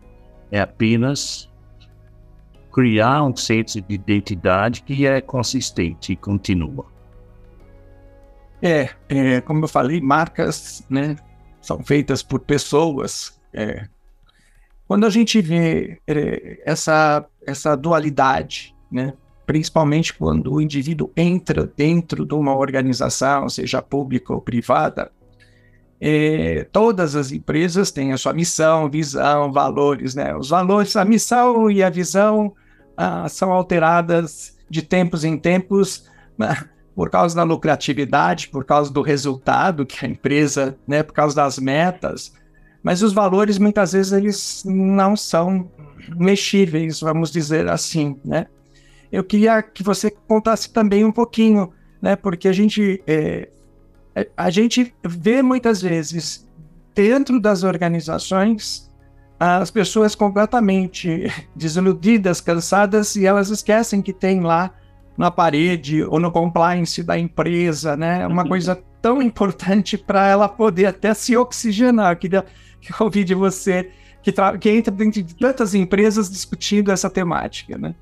é 0.50 0.62
apenas 0.62 1.50
criar 2.72 3.24
um 3.24 3.36
senso 3.36 3.82
de 3.82 3.96
identidade 3.96 4.82
que 4.84 5.06
é 5.06 5.20
consistente 5.20 6.14
e 6.14 6.16
continua. 6.16 6.86
É, 8.62 8.90
é 9.10 9.42
como 9.42 9.66
eu 9.66 9.68
falei, 9.68 10.00
marcas 10.00 10.86
né, 10.90 11.18
são 11.62 11.84
feitas 11.84 12.24
por 12.24 12.40
pessoas, 12.40 13.40
é, 13.54 13.88
quando 14.92 15.06
a 15.06 15.10
gente 15.10 15.40
vê 15.40 16.02
é, 16.06 16.62
essa, 16.66 17.26
essa 17.48 17.78
dualidade, 17.78 18.76
né? 18.92 19.14
principalmente 19.46 20.14
quando 20.14 20.52
o 20.52 20.60
indivíduo 20.60 21.10
entra 21.16 21.66
dentro 21.78 22.26
de 22.26 22.34
uma 22.34 22.54
organização, 22.54 23.48
seja 23.48 23.82
pública 23.82 24.34
ou 24.34 24.42
privada, 24.42 25.10
é, 25.98 26.68
todas 26.74 27.16
as 27.16 27.32
empresas 27.32 27.90
têm 27.90 28.12
a 28.12 28.18
sua 28.18 28.34
missão, 28.34 28.90
visão, 28.90 29.54
valores, 29.54 30.14
né? 30.14 30.36
Os 30.36 30.50
valores, 30.50 30.94
a 30.98 31.06
missão 31.06 31.72
e 31.72 31.82
a 31.82 31.90
visão 31.90 32.54
ah, 32.98 33.30
são 33.30 33.54
alteradas 33.54 34.58
de 34.70 34.82
tempos 34.82 35.24
em 35.24 35.38
tempos 35.38 36.04
né? 36.38 36.66
por 36.94 37.10
causa 37.10 37.34
da 37.34 37.44
lucratividade, 37.44 38.50
por 38.50 38.66
causa 38.66 38.92
do 38.92 39.02
resultado 39.02 39.86
que 39.86 40.06
a 40.06 40.10
empresa, 40.10 40.78
né? 40.86 41.02
Por 41.02 41.14
causa 41.14 41.34
das 41.38 41.58
metas. 41.58 42.34
Mas 42.84 43.02
os 43.02 43.14
valores 43.14 43.58
muitas 43.58 43.94
vezes 43.94 44.12
eles 44.12 44.64
não 44.66 45.16
são 45.16 45.70
mexíveis, 46.16 47.00
vamos 47.00 47.32
dizer 47.32 47.68
assim, 47.70 48.18
né? 48.26 48.48
Eu 49.12 49.24
queria 49.24 49.62
que 49.62 49.84
você 49.84 50.10
contasse 50.10 50.72
também 50.72 51.04
um 51.04 51.12
pouquinho, 51.12 51.72
né? 52.02 52.16
Porque 52.16 52.48
a 52.48 52.54
gente 52.54 53.04
é, 53.06 53.50
é, 54.16 54.28
a 54.36 54.50
gente 54.50 54.94
vê 55.04 55.42
muitas 55.42 55.82
vezes 55.82 56.48
dentro 56.94 57.40
das 57.40 57.64
organizações 57.64 58.90
as 59.40 59.72
pessoas 59.72 60.14
completamente 60.14 61.32
desiludidas, 61.56 62.42
cansadas 62.42 63.16
e 63.16 63.26
elas 63.26 63.50
esquecem 63.50 64.02
que 64.02 64.14
tem 64.14 64.40
lá 64.40 64.72
na 65.18 65.30
parede 65.30 66.04
ou 66.04 66.20
no 66.20 66.32
compliance 66.32 67.04
da 67.04 67.18
empresa, 67.18 67.98
né? 67.98 68.26
Uma 68.28 68.48
coisa 68.48 68.82
tão 69.02 69.22
importante 69.22 69.98
para 69.98 70.28
ela 70.28 70.48
poder 70.48 70.86
até 70.86 71.14
se 71.14 71.36
oxigenar. 71.36 72.14
Eu 72.14 72.18
queria 72.18 72.46
ouvir 73.00 73.24
de 73.24 73.34
você 73.34 73.92
que, 74.22 74.34
que 74.60 74.70
entra 74.70 74.92
dentro 74.92 75.22
de 75.22 75.36
tantas 75.36 75.74
empresas 75.74 76.30
discutindo 76.30 76.92
essa 76.92 77.10
temática, 77.10 77.78
né? 77.78 77.96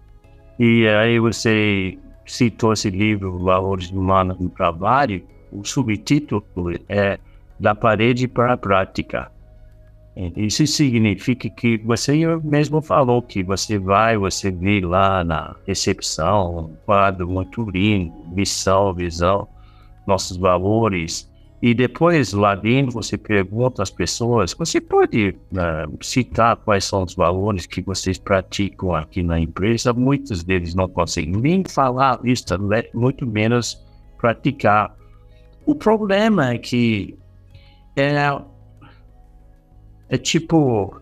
E 0.60 0.88
aí 0.88 1.20
você 1.20 1.98
citou 2.26 2.74
esse 2.74 2.90
livro, 2.90 3.40
Valores 3.40 3.90
Humanos 3.90 4.38
no 4.40 4.50
Trabalho, 4.50 5.24
o 5.52 5.64
subtítulo 5.64 6.44
é 6.88 7.18
Da 7.60 7.74
Parede 7.74 8.28
para 8.28 8.54
a 8.54 8.58
Prática. 8.58 9.32
Isso 10.36 10.68
significa 10.68 11.50
que 11.50 11.78
você 11.78 12.14
mesmo 12.44 12.82
falou 12.82 13.22
que 13.22 13.42
você 13.42 13.80
vai, 13.80 14.18
você 14.18 14.52
vê 14.52 14.82
lá 14.82 15.24
na 15.24 15.56
recepção 15.66 16.58
um 16.58 16.76
quadro 16.86 17.26
muito 17.26 17.64
lindo, 17.70 18.14
missão, 18.36 18.94
visão, 18.94 19.48
nossos 20.06 20.36
valores. 20.36 21.29
E 21.62 21.74
depois 21.74 22.32
lá 22.32 22.56
dentro 22.56 22.94
você 22.94 23.18
pergunta 23.18 23.84
às 23.84 23.90
pessoas, 23.90 24.54
você 24.54 24.80
pode 24.80 25.36
uh, 25.52 25.98
citar 26.02 26.56
quais 26.56 26.86
são 26.86 27.04
os 27.04 27.14
valores 27.14 27.66
que 27.66 27.82
vocês 27.82 28.18
praticam 28.18 28.96
aqui 28.96 29.22
na 29.22 29.38
empresa. 29.38 29.92
Muitos 29.92 30.42
deles 30.42 30.74
não 30.74 30.88
conseguem 30.88 31.34
nem 31.34 31.64
falar 31.66 32.20
isso, 32.24 32.46
muito 32.94 33.28
menos 33.28 33.86
praticar. 34.18 34.96
O 35.66 35.76
problema 35.76 36.54
é 36.54 36.58
que 36.58 37.18
é, 37.98 38.16
é 40.08 40.18
tipo, 40.18 41.02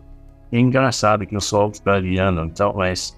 é 0.50 0.58
engraçado 0.58 1.24
que 1.24 1.36
eu 1.36 1.40
sou 1.40 1.62
australiano, 1.62 2.46
então, 2.46 2.74
mas 2.76 3.16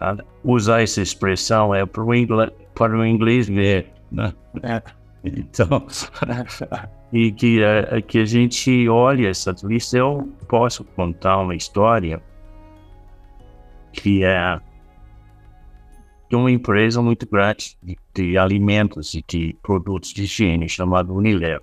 uh, 0.00 0.24
usar 0.42 0.82
essa 0.82 1.02
expressão 1.02 1.74
é 1.74 1.84
para 1.84 2.02
o 2.02 2.14
inglês, 2.14 2.50
para 2.74 2.96
o 2.96 3.04
inglês 3.04 3.48
ver, 3.48 3.92
né? 4.10 4.32
É. 4.62 5.03
Então, 5.36 5.86
e 7.10 7.32
que, 7.32 7.60
uh, 7.62 8.02
que 8.02 8.18
a 8.18 8.24
gente 8.26 8.88
olha 8.88 9.28
essa 9.28 9.54
lista, 9.62 9.96
eu 9.96 10.28
posso 10.48 10.84
contar 10.84 11.38
uma 11.38 11.54
história 11.54 12.22
que 13.92 14.22
é 14.22 14.60
de 16.28 16.36
uma 16.36 16.50
empresa 16.50 17.00
muito 17.00 17.26
grande 17.26 17.76
de, 17.82 17.96
de 18.12 18.36
alimentos 18.36 19.14
e 19.14 19.24
de 19.26 19.56
produtos 19.62 20.12
de 20.12 20.24
higiene 20.24 20.68
chamada 20.68 21.12
Unilever, 21.12 21.62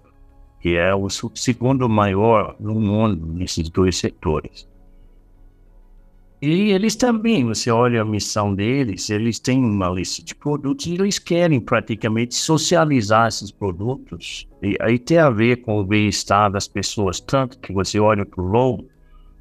que 0.59 0.75
é 0.75 0.95
o 0.95 1.07
segundo 1.09 1.87
maior 1.87 2.55
no 2.59 2.79
mundo 2.79 3.27
nesses 3.27 3.69
dois 3.69 3.97
setores. 3.97 4.70
E 6.41 6.71
eles 6.71 6.95
também, 6.95 7.45
você 7.45 7.69
olha 7.69 8.01
a 8.01 8.05
missão 8.05 8.55
deles, 8.55 9.11
eles 9.11 9.37
têm 9.37 9.63
uma 9.63 9.89
lista 9.89 10.23
de 10.23 10.33
produtos 10.33 10.87
e 10.87 10.95
eles 10.95 11.19
querem 11.19 11.59
praticamente 11.59 12.33
socializar 12.33 13.27
esses 13.27 13.51
produtos. 13.51 14.47
E 14.59 14.75
aí 14.81 14.97
tem 14.97 15.19
a 15.19 15.29
ver 15.29 15.57
com 15.57 15.79
o 15.79 15.85
bem-estar 15.85 16.51
das 16.51 16.67
pessoas, 16.67 17.19
tanto 17.19 17.59
que 17.59 17.71
você 17.71 17.99
olha 17.99 18.25
para 18.25 18.41
o 18.41 18.47
logo, 18.47 18.87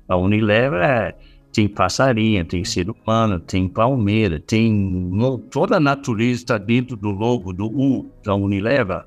a 0.07 0.17
Unilever 0.17 0.83
é 0.83 1.17
tem 1.53 1.69
passarinho, 1.69 2.45
tem 2.45 2.65
ser 2.65 2.89
humano, 2.91 3.41
tem 3.41 3.67
palmeira, 3.67 4.39
tem 4.39 5.11
toda 5.51 5.79
a 5.79 5.81
natureza 5.81 6.43
está 6.43 6.59
dentro 6.59 6.97
do 6.97 7.11
logo 7.11 7.53
do 7.53 7.67
U 7.67 8.11
da 8.23 8.35
Unilever. 8.35 9.05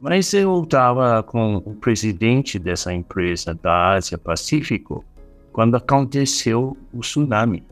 Mas 0.00 0.32
eu 0.32 0.62
estava 0.62 1.22
com 1.22 1.56
o 1.56 1.74
presidente 1.74 2.58
dessa 2.58 2.94
empresa 2.94 3.54
da 3.54 3.94
Ásia 3.94 4.16
Pacífico 4.16 5.04
quando 5.56 5.74
aconteceu 5.74 6.76
o 6.92 7.00
tsunami 7.00 7.64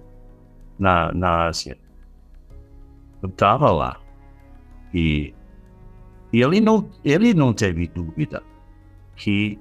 na, 0.79 1.13
na 1.13 1.49
Ásia. 1.49 1.77
Eu 3.23 3.29
estava 3.29 3.71
lá 3.71 4.01
e, 4.95 5.35
e 6.33 6.41
ele, 6.41 6.63
não, 6.63 6.89
ele 7.05 7.35
não 7.35 7.53
teve 7.53 7.87
dúvida 7.89 8.43
que 9.17 9.59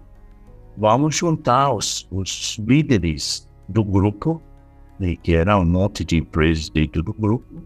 vamos 0.77 1.17
juntar 1.17 1.73
os, 1.73 2.07
os 2.09 2.57
líderes 2.65 3.45
do 3.67 3.83
grupo, 3.83 4.41
né, 4.97 5.17
que 5.17 5.35
era 5.35 5.59
um 5.59 5.65
monte 5.65 6.05
de 6.05 6.15
empresas 6.15 6.69
dentro 6.69 7.03
do 7.03 7.13
grupo, 7.13 7.61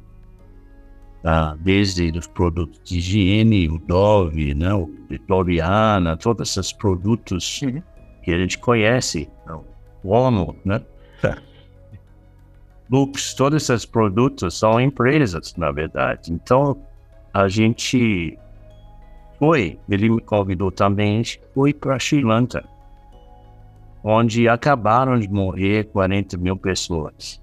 tá? 1.22 1.56
desde 1.60 2.10
os 2.18 2.26
produtos 2.26 2.82
de 2.84 2.98
higiene, 2.98 3.70
o 3.70 3.78
Dove, 3.78 4.56
né, 4.56 4.74
o 4.74 4.92
Vitoriana, 5.08 6.18
todos 6.18 6.58
esses 6.58 6.74
produtos 6.74 7.60
que 8.24 8.34
a 8.34 8.40
gente 8.40 8.58
conhece, 8.58 9.30
ONU, 10.04 10.56
né? 10.64 10.82
Lux, 12.90 13.34
todos 13.34 13.70
esses 13.70 13.86
produtos 13.86 14.58
são 14.58 14.80
empresas, 14.80 15.54
na 15.56 15.72
verdade. 15.72 16.32
Então, 16.32 16.78
a 17.34 17.48
gente 17.48 18.38
foi, 19.38 19.78
ele 19.90 20.10
me 20.10 20.22
convidou 20.22 20.72
também, 20.72 21.22
foi 21.54 21.74
para 21.74 22.00
Sri 22.00 22.22
Lanka 22.22 22.64
onde 24.10 24.48
acabaram 24.48 25.20
de 25.20 25.30
morrer 25.30 25.86
40 25.92 26.38
mil 26.38 26.56
pessoas. 26.56 27.42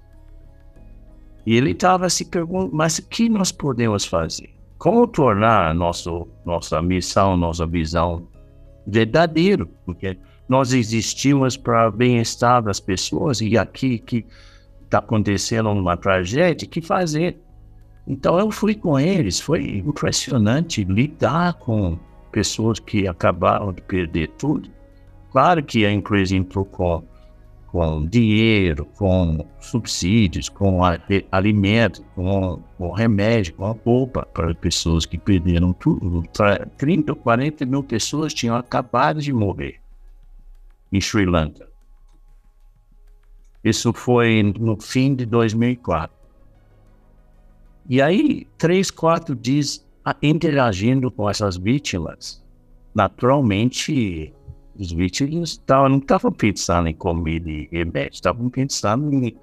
E 1.45 1.55
ele 1.55 1.71
estava 1.71 2.09
se 2.09 2.25
perguntando, 2.25 2.75
mas 2.75 2.97
o 2.97 3.07
que 3.07 3.29
nós 3.29 3.51
podemos 3.51 4.03
fazer? 4.03 4.49
Como 4.79 5.05
tornar 5.05 5.75
nosso, 5.75 6.27
nossa 6.43 6.81
missão, 6.81 7.37
nossa 7.37 7.67
visão 7.67 8.27
verdadeiro? 8.87 9.69
Porque 9.85 10.17
nós 10.47 10.73
existimos 10.73 11.57
para 11.57 11.87
o 11.87 11.91
bem-estar 11.91 12.61
das 12.61 12.79
pessoas 12.79 13.41
e 13.41 13.57
aqui 13.57 13.99
que 13.99 14.25
está 14.83 14.99
acontecendo 14.99 15.69
uma 15.69 15.97
tragédia, 15.97 16.67
que 16.67 16.81
fazer? 16.81 17.39
Então 18.07 18.37
eu 18.39 18.51
fui 18.51 18.75
com 18.75 18.99
eles, 18.99 19.39
foi 19.39 19.79
impressionante 19.79 20.83
lidar 20.83 21.55
com 21.55 21.97
pessoas 22.31 22.79
que 22.79 23.07
acabaram 23.07 23.73
de 23.73 23.81
perder 23.81 24.27
tudo 24.37 24.69
Claro 25.35 25.61
que 25.61 25.85
a 25.85 25.91
empresa 25.91 26.33
entrou 26.33 26.63
com, 26.63 27.03
com 27.67 28.05
dinheiro, 28.05 28.85
com 28.95 29.45
subsídios, 29.59 30.47
com 30.47 30.79
alimento, 31.29 32.01
com, 32.15 32.63
com 32.77 32.91
remédio, 32.93 33.53
com 33.55 33.65
a 33.65 33.75
roupa 33.83 34.25
para 34.33 34.55
pessoas 34.55 35.05
que 35.05 35.17
perderam 35.17 35.73
tudo. 35.73 36.23
30 36.77 37.11
ou 37.11 37.17
40 37.17 37.65
mil 37.65 37.83
pessoas 37.83 38.33
tinham 38.33 38.55
acabado 38.55 39.19
de 39.19 39.33
morrer 39.33 39.81
em 40.91 40.99
Sri 40.99 41.25
Lanka. 41.25 41.67
Isso 43.63 43.91
foi 43.93 44.43
no 44.43 44.79
fim 44.79 45.15
de 45.15 45.25
2004. 45.25 46.15
E 47.89 48.01
aí, 48.01 48.47
três, 48.57 48.91
quatro 48.91 49.35
dias 49.35 49.85
interagindo 50.21 51.09
com 51.09 51.29
essas 51.29 51.57
vítimas, 51.57 52.43
naturalmente 52.93 54.33
os 54.77 54.91
vítimos 54.91 55.57
tavam, 55.57 55.89
não 55.89 55.97
estavam 55.97 56.31
pensando 56.31 56.87
em 56.89 56.93
comida 56.93 57.49
e 57.49 57.67
remédio, 57.71 58.13
estavam 58.13 58.49
pensando 58.49 59.13
em. 59.13 59.35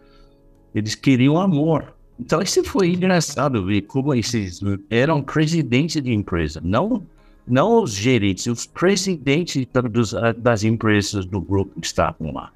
Eles 0.74 0.94
queriam 0.94 1.38
amor. 1.38 1.94
Então, 2.18 2.40
isso 2.40 2.62
foi 2.64 2.92
engraçado 2.92 3.64
ver 3.64 3.82
como 3.82 4.14
esses 4.14 4.60
eram 4.88 5.22
presidentes 5.22 6.00
de 6.00 6.12
empresa, 6.12 6.60
não, 6.62 7.04
não 7.46 7.82
os 7.82 7.92
gerentes, 7.92 8.46
os 8.46 8.66
presidentes 8.66 9.66
dos, 9.90 10.14
das 10.38 10.62
empresas 10.62 11.26
do 11.26 11.40
grupo 11.40 11.72
estavam 11.82 12.32
lá. 12.32 12.52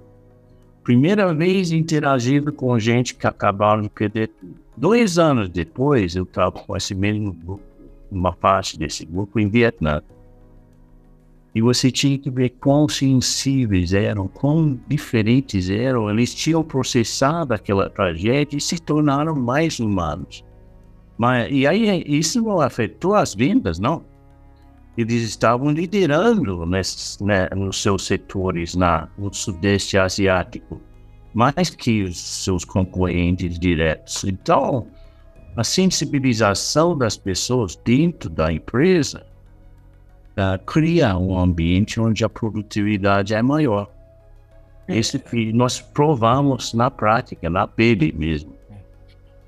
Primeira 0.84 1.34
vez 1.34 1.72
interagindo 1.72 2.52
com 2.52 2.78
gente 2.78 3.14
que 3.14 3.26
acabaram 3.26 3.82
de 3.82 3.90
perder. 3.90 4.30
Dois 4.76 5.18
anos 5.18 5.48
depois, 5.48 6.14
eu 6.14 6.22
estava 6.22 6.52
com 6.52 6.76
esse 6.76 6.94
mesmo 6.94 7.32
grupo, 7.32 7.62
uma 8.10 8.32
parte 8.32 8.78
desse 8.78 9.04
grupo 9.04 9.40
em 9.40 9.48
Vietnã. 9.48 10.00
E 11.52 11.60
você 11.60 11.90
tinha 11.90 12.16
que 12.18 12.30
ver 12.30 12.50
quão 12.50 12.88
sensíveis 12.88 13.94
eram, 13.94 14.28
quão 14.28 14.78
diferentes 14.86 15.70
eram. 15.70 16.08
Eles 16.10 16.34
tinham 16.34 16.62
processado 16.62 17.54
aquela 17.54 17.90
tragédia 17.90 18.58
e 18.58 18.60
se 18.60 18.78
tornaram 18.78 19.34
mais 19.34 19.80
humanos. 19.80 20.44
Mas, 21.18 21.48
e 21.50 21.66
aí 21.66 22.04
isso 22.06 22.42
não 22.42 22.60
afetou 22.60 23.14
as 23.14 23.34
vendas, 23.34 23.78
não? 23.78 24.04
Eles 24.96 25.22
estavam 25.22 25.70
liderando 25.70 26.64
nesses, 26.64 27.18
né, 27.20 27.48
nos 27.54 27.82
seus 27.82 28.06
setores 28.06 28.74
na, 28.74 29.08
no 29.18 29.32
Sudeste 29.32 29.98
Asiático, 29.98 30.80
mais 31.34 31.70
que 31.70 32.04
os 32.04 32.18
seus 32.18 32.64
concorrentes 32.64 33.58
diretos. 33.58 34.24
Então, 34.24 34.86
a 35.56 35.62
sensibilização 35.62 36.96
das 36.96 37.16
pessoas 37.16 37.76
dentro 37.76 38.30
da 38.30 38.52
empresa 38.52 39.26
uh, 40.32 40.62
cria 40.64 41.16
um 41.16 41.38
ambiente 41.38 42.00
onde 42.00 42.24
a 42.24 42.28
produtividade 42.28 43.34
é 43.34 43.42
maior. 43.42 43.90
Esse 44.88 45.20
nós 45.52 45.80
provamos 45.80 46.72
na 46.72 46.90
prática, 46.90 47.50
na 47.50 47.66
pele 47.66 48.14
mesmo. 48.16 48.54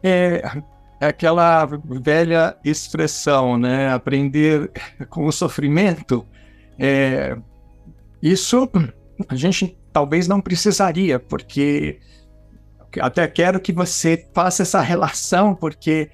É, 0.02 0.42
é 1.00 1.06
aquela 1.06 1.66
velha 1.66 2.56
expressão, 2.64 3.56
né? 3.56 3.92
Aprender 3.92 4.70
com 5.08 5.26
o 5.26 5.32
sofrimento. 5.32 6.26
É, 6.78 7.36
isso 8.22 8.68
a 9.28 9.34
gente 9.34 9.76
talvez 9.92 10.26
não 10.28 10.40
precisaria, 10.40 11.18
porque 11.18 12.00
até 13.00 13.26
quero 13.28 13.60
que 13.60 13.72
você 13.72 14.28
faça 14.34 14.62
essa 14.62 14.80
relação, 14.80 15.54
porque 15.54 16.10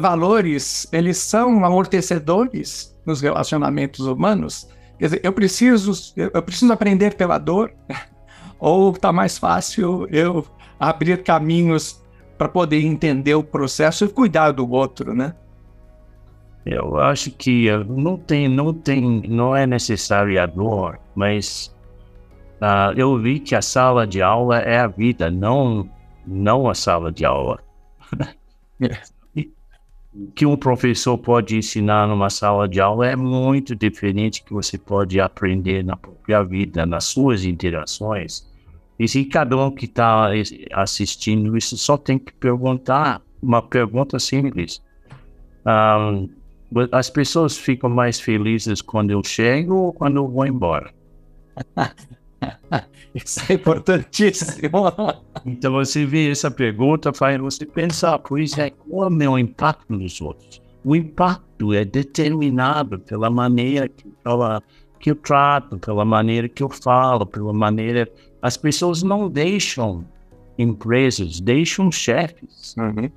valores 0.00 0.86
eles 0.92 1.18
são 1.18 1.64
amortecedores 1.64 2.94
nos 3.06 3.20
relacionamentos 3.20 4.00
humanos. 4.00 4.68
Quer 4.98 5.04
dizer, 5.06 5.20
eu 5.22 5.32
preciso 5.32 6.14
eu 6.16 6.42
preciso 6.42 6.72
aprender 6.72 7.14
pela 7.14 7.38
dor, 7.38 7.72
ou 8.58 8.92
está 8.92 9.12
mais 9.12 9.38
fácil 9.38 10.06
eu 10.10 10.46
abrir 10.78 11.22
caminhos 11.22 12.02
para 12.36 12.48
poder 12.48 12.84
entender 12.84 13.34
o 13.34 13.42
processo 13.42 14.04
e 14.04 14.08
cuidar 14.08 14.52
do 14.52 14.70
outro, 14.70 15.14
né? 15.14 15.34
Eu 16.66 16.98
acho 16.98 17.30
que 17.30 17.70
não 17.86 18.18
tem, 18.18 18.48
não 18.48 18.74
tem, 18.74 19.22
não 19.28 19.54
é 19.54 19.66
necessário 19.66 20.42
a 20.42 20.46
dor, 20.46 20.98
mas 21.14 21.72
uh, 22.60 22.92
eu 22.96 23.16
vi 23.18 23.38
que 23.38 23.54
a 23.54 23.62
sala 23.62 24.04
de 24.04 24.20
aula 24.20 24.58
é 24.58 24.78
a 24.78 24.88
vida, 24.88 25.30
não, 25.30 25.88
não 26.26 26.68
a 26.68 26.74
sala 26.74 27.12
de 27.12 27.24
aula. 27.24 27.62
Que 30.34 30.46
um 30.46 30.56
professor 30.56 31.18
pode 31.18 31.58
ensinar 31.58 32.08
numa 32.08 32.30
sala 32.30 32.66
de 32.66 32.80
aula 32.80 33.06
é 33.06 33.14
muito 33.14 33.76
diferente 33.76 34.42
que 34.42 34.50
você 34.54 34.78
pode 34.78 35.20
aprender 35.20 35.84
na 35.84 35.94
própria 35.94 36.42
vida, 36.42 36.86
nas 36.86 37.04
suas 37.04 37.44
interações. 37.44 38.48
E 38.98 39.06
se 39.06 39.24
cada 39.24 39.56
um 39.56 39.70
que 39.70 39.84
está 39.84 40.30
assistindo 40.72 41.56
isso 41.56 41.76
só 41.76 41.96
tem 41.96 42.18
que 42.18 42.32
perguntar 42.32 43.22
uma 43.42 43.62
pergunta 43.62 44.18
simples. 44.18 44.82
Um, 45.66 46.28
as 46.90 47.10
pessoas 47.10 47.56
ficam 47.56 47.88
mais 47.90 48.18
felizes 48.18 48.80
quando 48.80 49.10
eu 49.10 49.22
chego 49.22 49.74
ou 49.74 49.92
quando 49.92 50.16
eu 50.16 50.28
vou 50.28 50.46
embora? 50.46 50.92
Isso 53.14 53.40
é 53.48 53.54
importantíssimo. 53.54 54.68
então 55.46 55.72
você 55.72 56.04
vê 56.04 56.30
essa 56.30 56.50
pergunta, 56.50 57.12
faz 57.12 57.40
você 57.40 57.64
pensar, 57.64 58.18
por 58.18 58.38
isso 58.38 58.60
é 58.60 58.68
qual 58.70 59.04
é 59.04 59.06
o 59.06 59.10
meu 59.10 59.38
impacto 59.38 59.90
nos 59.90 60.20
outros? 60.20 60.60
O 60.84 60.94
impacto 60.94 61.72
é 61.72 61.84
determinado 61.84 62.98
pela 62.98 63.30
maneira 63.30 63.88
que, 63.88 64.06
pela, 64.22 64.62
que 65.00 65.10
eu 65.10 65.16
trato, 65.16 65.78
pela 65.78 66.04
maneira 66.04 66.48
que 66.48 66.62
eu 66.62 66.68
falo, 66.68 67.24
pela 67.24 67.52
maneira 67.54 68.06
as 68.40 68.56
pessoas 68.56 69.02
não 69.02 69.28
deixam 69.28 70.04
empresas, 70.58 71.40
deixam 71.40 71.90
chefes. 71.90 72.74
Uhum. 72.76 73.10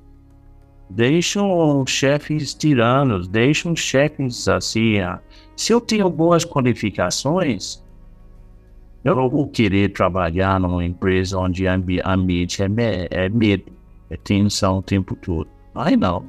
Deixam 0.90 1.86
chefes 1.86 2.54
tiranos, 2.54 3.28
deixam 3.28 3.76
chefes 3.76 4.48
assim. 4.48 5.00
Ah, 5.00 5.20
se 5.56 5.72
eu 5.72 5.80
tenho 5.80 6.10
boas 6.10 6.44
qualificações, 6.44 7.84
eu 9.04 9.16
não 9.16 9.30
vou 9.30 9.48
querer 9.48 9.94
trabalhar 9.94 10.60
numa 10.60 10.84
empresa 10.84 11.38
onde 11.38 11.66
o 11.66 11.72
ambi 11.72 12.02
ambiente 12.04 12.64
é, 12.64 12.68
me 12.68 13.08
é 13.12 13.30
medo, 13.30 13.72
é 14.10 14.18
tensão 14.18 14.80
o 14.80 14.82
tempo 14.82 15.16
todo. 15.16 15.48
Ai, 15.76 15.96
não. 15.96 16.26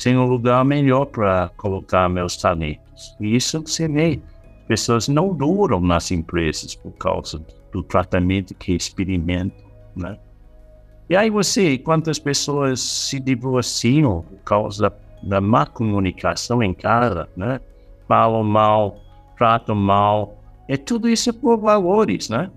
Tem 0.00 0.16
um 0.16 0.26
lugar 0.26 0.64
melhor 0.64 1.06
para 1.06 1.50
colocar 1.56 2.08
meus 2.08 2.36
talentos. 2.36 3.16
Isso 3.20 3.60
você 3.62 3.88
vê 3.88 4.20
pessoas 4.72 5.06
não 5.06 5.34
duram 5.34 5.78
nas 5.82 6.10
empresas 6.10 6.74
por 6.74 6.92
causa 6.92 7.38
do 7.70 7.82
tratamento 7.82 8.54
que 8.54 8.72
experimentam, 8.72 9.66
né? 9.94 10.16
E 11.10 11.14
aí 11.14 11.28
você, 11.28 11.76
quantas 11.76 12.18
pessoas 12.18 12.80
se 12.80 13.20
divorciam 13.20 14.22
por 14.22 14.38
causa 14.38 14.90
da, 15.22 15.42
má 15.42 15.66
comunicação 15.66 16.62
em 16.62 16.72
casa, 16.72 17.28
né? 17.36 17.60
Falam 18.08 18.42
mal, 18.42 18.96
tratam 19.36 19.74
mal. 19.74 20.38
É 20.66 20.78
tudo 20.78 21.06
isso 21.06 21.28
é 21.28 21.34
por 21.34 21.58
valores, 21.58 22.30
né? 22.30 22.50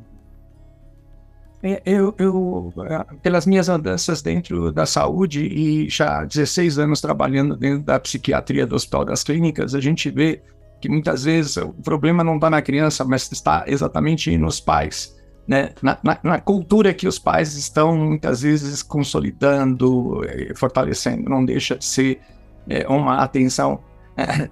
É, 1.62 1.82
eu, 1.86 2.16
eu, 2.18 2.74
pelas 3.22 3.46
minhas 3.46 3.68
andanças 3.68 4.22
dentro 4.22 4.72
da 4.72 4.86
saúde 4.86 5.48
e 5.48 5.90
já 5.90 6.24
16 6.24 6.80
anos 6.80 7.02
trabalhando 7.02 7.58
dentro 7.58 7.84
da 7.84 8.00
psiquiatria 8.00 8.66
do 8.66 8.76
Hospital 8.76 9.04
das 9.04 9.22
Clínicas, 9.22 9.76
a 9.76 9.82
gente 9.82 10.10
vê 10.10 10.42
que 10.80 10.90
muitas 10.90 11.24
vezes 11.24 11.58
o 11.58 11.74
problema 11.74 12.24
não 12.24 12.36
está 12.36 12.50
na 12.50 12.62
criança, 12.62 13.04
mas 13.04 13.32
está 13.32 13.64
exatamente 13.68 14.38
nos 14.38 14.60
pais. 14.60 15.16
Né? 15.48 15.72
Na, 15.82 15.98
na, 16.04 16.20
na, 16.24 16.40
cultura 16.40 16.94
que 16.94 17.08
os 17.08 17.20
pais 17.20 17.56
estão 17.56 17.96
muitas 17.96 18.42
vezes 18.42 18.82
consolidando, 18.82 20.24
eh, 20.26 20.54
fortalecendo, 20.56 21.30
não 21.30 21.46
deixa 21.46 21.76
de 21.76 21.86
ser 21.86 22.20
é, 22.68 22.88
uma 22.88 23.20
atenção. 23.20 23.80
É, 24.18 24.50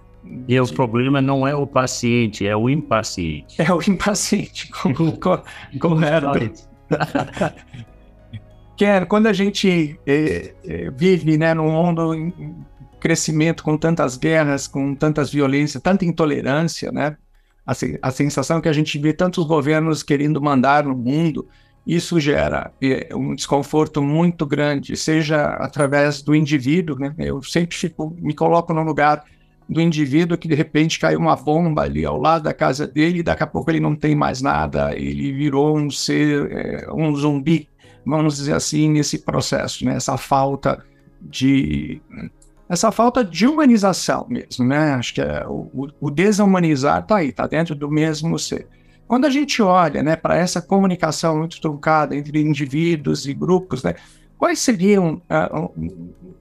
e 0.47 0.59
o 0.59 0.67
problema 0.67 1.19
não 1.19 1.47
é 1.47 1.55
o 1.55 1.65
paciente, 1.65 2.45
é 2.45 2.55
o 2.55 2.69
impaciente. 2.69 3.59
É 3.59 3.73
o 3.73 3.81
impaciente, 3.81 4.69
correto. 5.79 6.27
Ken, 8.77 9.05
quando 9.05 9.27
a 9.27 9.33
gente 9.33 9.99
é, 10.05 10.53
vive 10.95 11.37
né, 11.37 11.53
num 11.53 11.71
mundo 11.71 12.13
crescimento 13.03 13.65
com 13.65 13.77
tantas 13.77 14.15
guerras, 14.15 14.65
com 14.65 14.95
tantas 14.95 15.29
violências, 15.29 15.83
tanta 15.83 16.05
intolerância, 16.05 16.89
né? 16.89 17.17
A, 17.67 17.73
a 18.01 18.11
sensação 18.11 18.61
que 18.61 18.69
a 18.69 18.73
gente 18.73 18.97
vê 18.97 19.11
tantos 19.11 19.45
governos 19.45 20.01
querendo 20.01 20.41
mandar 20.41 20.85
no 20.85 20.95
mundo, 20.95 21.45
isso 21.85 22.17
gera 22.17 22.71
é, 22.81 23.13
um 23.13 23.35
desconforto 23.35 24.01
muito 24.01 24.45
grande, 24.45 24.95
seja 24.95 25.47
através 25.55 26.21
do 26.21 26.33
indivíduo, 26.33 26.97
né? 26.97 27.13
Eu 27.17 27.43
sempre 27.43 27.75
fico, 27.75 28.15
me 28.21 28.33
coloco 28.33 28.73
no 28.73 28.83
lugar 28.83 29.25
do 29.67 29.81
indivíduo 29.81 30.37
que 30.37 30.47
de 30.47 30.55
repente 30.55 30.97
caiu 30.97 31.19
uma 31.19 31.35
bomba 31.35 31.81
ali 31.81 32.05
ao 32.05 32.17
lado 32.17 32.43
da 32.43 32.53
casa 32.53 32.87
dele 32.87 33.19
e 33.19 33.23
daqui 33.23 33.43
a 33.43 33.47
pouco 33.47 33.69
ele 33.69 33.81
não 33.81 33.97
tem 33.97 34.15
mais 34.15 34.41
nada, 34.41 34.95
ele 34.95 35.33
virou 35.33 35.77
um 35.77 35.91
ser, 35.91 36.49
é, 36.53 36.87
um 36.93 37.13
zumbi, 37.13 37.67
vamos 38.05 38.37
dizer 38.37 38.53
assim, 38.53 38.89
nesse 38.91 39.25
processo, 39.25 39.83
né? 39.83 39.95
Essa 39.95 40.15
falta 40.15 40.81
de 41.21 42.01
essa 42.73 42.91
falta 42.91 43.23
de 43.23 43.47
humanização 43.47 44.25
mesmo, 44.29 44.65
né? 44.65 44.93
Acho 44.93 45.13
que 45.13 45.21
é, 45.21 45.45
o, 45.47 45.89
o 45.99 46.11
desumanizar 46.11 46.99
está 46.99 47.17
aí, 47.17 47.29
está 47.29 47.47
dentro 47.47 47.75
do 47.75 47.89
mesmo 47.89 48.37
ser. 48.37 48.67
Quando 49.07 49.25
a 49.25 49.29
gente 49.29 49.61
olha 49.61 50.01
né, 50.01 50.15
para 50.15 50.35
essa 50.35 50.61
comunicação 50.61 51.37
muito 51.37 51.61
truncada 51.61 52.15
entre 52.15 52.41
indivíduos 52.41 53.27
e 53.27 53.33
grupos, 53.33 53.83
né, 53.83 53.95
quais 54.37 54.59
seriam 54.59 55.21
uh, 55.29 55.71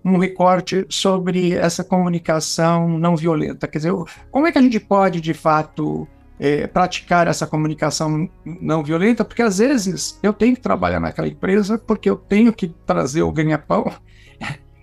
um, 0.05 0.16
recorte 0.16 0.87
sobre 0.88 1.53
essa 1.53 1.85
comunicação 1.85 2.99
não 2.99 3.14
violenta? 3.16 3.68
Quer 3.68 3.79
dizer, 3.79 3.92
como 4.31 4.47
é 4.47 4.53
que 4.53 4.59
a 4.59 4.62
gente 4.62 4.81
pode, 4.81 5.21
de 5.21 5.35
fato, 5.35 6.09
é, 6.38 6.66
praticar 6.66 7.27
essa 7.27 7.47
comunicação 7.47 8.29
não 8.45 8.83
violenta? 8.83 9.25
Porque 9.25 9.42
às 9.42 9.59
vezes 9.59 10.18
eu 10.23 10.33
tenho 10.33 10.57
que 10.57 10.62
trabalhar 10.62 11.01
naquela 11.01 11.29
empresa 11.29 11.77
porque 11.79 12.09
eu 12.09 12.16
tenho 12.16 12.53
que 12.53 12.68
trazer 12.87 13.23
o 13.23 13.33
ganha-pão 13.33 13.92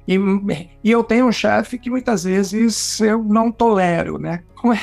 e, 0.09 0.69
e 0.83 0.89
eu 0.89 1.03
tenho 1.03 1.27
um 1.27 1.31
chefe 1.31 1.77
que 1.77 1.87
muitas 1.87 2.23
vezes 2.23 2.99
eu 2.99 3.23
não 3.23 3.51
tolero, 3.51 4.17
né? 4.17 4.43
Como 4.55 4.73
é, 4.73 4.79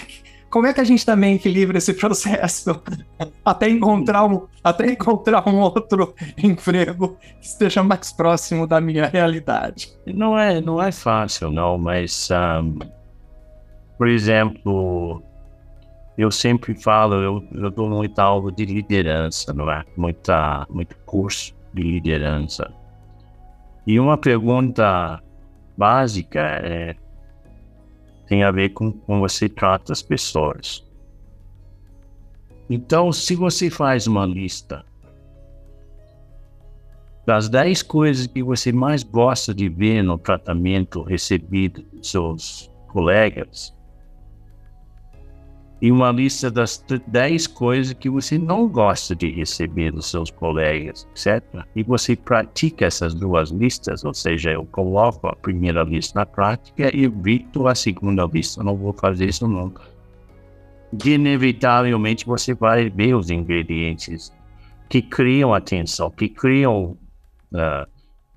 como 0.48 0.66
é 0.68 0.72
que 0.72 0.80
a 0.80 0.84
gente 0.84 1.04
também 1.04 1.34
equilibra 1.34 1.78
esse 1.78 1.92
processo 1.92 2.80
até 3.44 3.68
encontrar 3.68 4.24
um, 4.24 4.46
até 4.62 4.92
encontrar 4.92 5.48
um 5.48 5.58
outro 5.58 6.14
emprego 6.38 7.18
que 7.40 7.46
esteja 7.46 7.82
mais 7.82 8.12
próximo 8.12 8.68
da 8.68 8.80
minha 8.80 9.06
realidade? 9.06 9.98
Não 10.06 10.38
é, 10.38 10.60
não 10.60 10.80
é 10.80 10.92
fácil, 10.92 11.50
não, 11.50 11.76
mas, 11.76 12.28
um, 12.30 12.78
por 13.98 14.06
exemplo, 14.06 15.20
eu 16.16 16.30
sempre 16.30 16.72
falo, 16.80 17.16
eu, 17.16 17.44
eu 17.52 17.70
dou 17.72 17.90
muita 17.90 18.22
aula 18.22 18.52
de 18.52 18.64
liderança, 18.64 19.52
não 19.52 19.68
é? 19.68 19.82
Muita, 19.96 20.64
muito 20.70 20.96
curso 21.04 21.52
de 21.74 21.82
liderança. 21.82 22.72
E 23.87 24.01
uma 24.01 24.18
pergunta 24.18 25.22
básica 25.77 26.40
é, 26.40 26.96
tem 28.27 28.42
a 28.42 28.51
ver 28.51 28.70
com 28.70 28.90
como 28.90 29.20
você 29.20 29.49
trata 29.49 29.92
as 29.92 30.03
pessoas. 30.03 30.85
Então, 32.68 33.12
se 33.12 33.37
você 33.37 33.70
faz 33.70 34.09
uma 34.09 34.27
lista 34.27 34.85
das 37.25 37.49
10 37.49 37.83
coisas 37.83 38.27
que 38.27 38.42
você 38.42 38.72
mais 38.72 39.03
gosta 39.03 39.55
de 39.55 39.68
ver 39.68 40.03
no 40.03 40.18
tratamento 40.18 41.03
recebido 41.03 41.83
dos 41.92 42.11
seus 42.11 42.70
colegas, 42.88 43.75
e 45.80 45.92
uma 45.92 46.10
lista 46.10 46.50
das 46.50 46.82
10 47.06 47.46
coisas 47.48 47.92
que 47.92 48.08
você 48.08 48.38
não 48.38 48.66
gosta 48.66 49.14
de 49.14 49.30
receber 49.30 49.92
dos 49.92 50.06
seus 50.10 50.30
colegas, 50.30 51.06
etc. 51.10 51.42
E 51.74 51.82
você 51.82 52.16
pratica 52.16 52.86
essas 52.86 53.14
duas 53.14 53.50
listas, 53.50 54.02
ou 54.04 54.14
seja, 54.14 54.52
eu 54.52 54.64
coloco 54.66 55.26
a 55.26 55.36
primeira 55.36 55.82
lista 55.82 56.20
na 56.20 56.26
prática 56.26 56.94
e 56.96 57.04
evito 57.04 57.68
a 57.68 57.74
segunda 57.74 58.24
lista, 58.24 58.62
não 58.64 58.76
vou 58.76 58.92
fazer 58.94 59.28
isso 59.28 59.46
nunca. 59.46 59.82
E 61.04 61.10
inevitavelmente 61.10 62.24
você 62.24 62.54
vai 62.54 62.88
ver 62.88 63.14
os 63.14 63.28
ingredientes 63.28 64.32
que 64.88 65.02
criam 65.02 65.52
a 65.52 65.60
tensão, 65.60 66.10
que 66.10 66.28
criam 66.28 66.96
uh, 67.52 67.86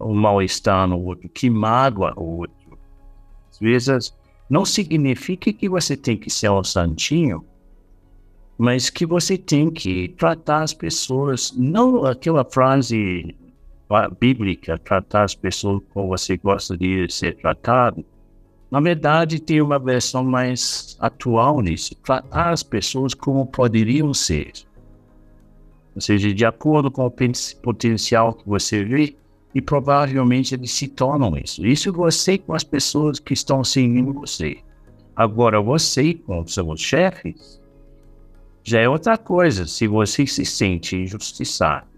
um 0.01 0.13
mal-estar 0.13 0.87
no 0.87 0.99
outro, 0.99 1.29
que 1.29 1.49
magoa 1.49 2.13
o 2.17 2.39
outro. 2.39 2.55
Às 3.51 3.59
vezes, 3.59 4.18
não 4.49 4.65
significa 4.65 5.53
que 5.53 5.69
você 5.69 5.95
tem 5.95 6.17
que 6.17 6.29
ser 6.29 6.49
um 6.49 6.63
santinho, 6.63 7.45
mas 8.57 8.89
que 8.89 9.05
você 9.05 9.37
tem 9.37 9.69
que 9.69 10.09
tratar 10.17 10.63
as 10.63 10.73
pessoas, 10.73 11.53
não 11.55 12.03
aquela 12.03 12.43
frase 12.43 13.35
bíblica, 14.19 14.77
tratar 14.77 15.23
as 15.23 15.35
pessoas 15.35 15.81
como 15.93 16.09
você 16.09 16.35
gosta 16.35 16.75
de 16.77 17.07
ser 17.09 17.35
tratado. 17.37 18.03
Na 18.69 18.79
verdade, 18.79 19.39
tem 19.39 19.61
uma 19.61 19.79
versão 19.79 20.23
mais 20.23 20.97
atual 20.99 21.61
nisso, 21.61 21.95
tratar 22.03 22.51
as 22.51 22.61
pessoas 22.61 23.13
como 23.13 23.45
poderiam 23.45 24.13
ser. 24.13 24.51
Ou 25.95 26.01
seja, 26.01 26.33
de 26.33 26.45
acordo 26.45 26.91
com 26.91 27.05
o 27.05 27.11
potencial 27.61 28.33
que 28.33 28.47
você 28.47 28.83
vê, 28.83 29.15
e 29.59 29.61
provavelmente 29.61 30.55
eles 30.55 30.71
se 30.71 30.87
tornam 30.87 31.35
isso. 31.35 31.65
Isso 31.65 31.91
você 31.91 32.37
com 32.37 32.53
as 32.53 32.63
pessoas 32.63 33.19
que 33.19 33.33
estão 33.33 33.61
seguindo 33.61 34.13
você. 34.13 34.59
Agora, 35.13 35.61
você 35.61 36.13
com 36.13 36.47
seus 36.47 36.79
chefes, 36.79 37.61
já 38.63 38.79
é 38.79 38.87
outra 38.87 39.17
coisa. 39.17 39.67
Se 39.67 39.85
você 39.85 40.25
se 40.25 40.45
sente 40.45 40.95
injustiçado 40.95 41.89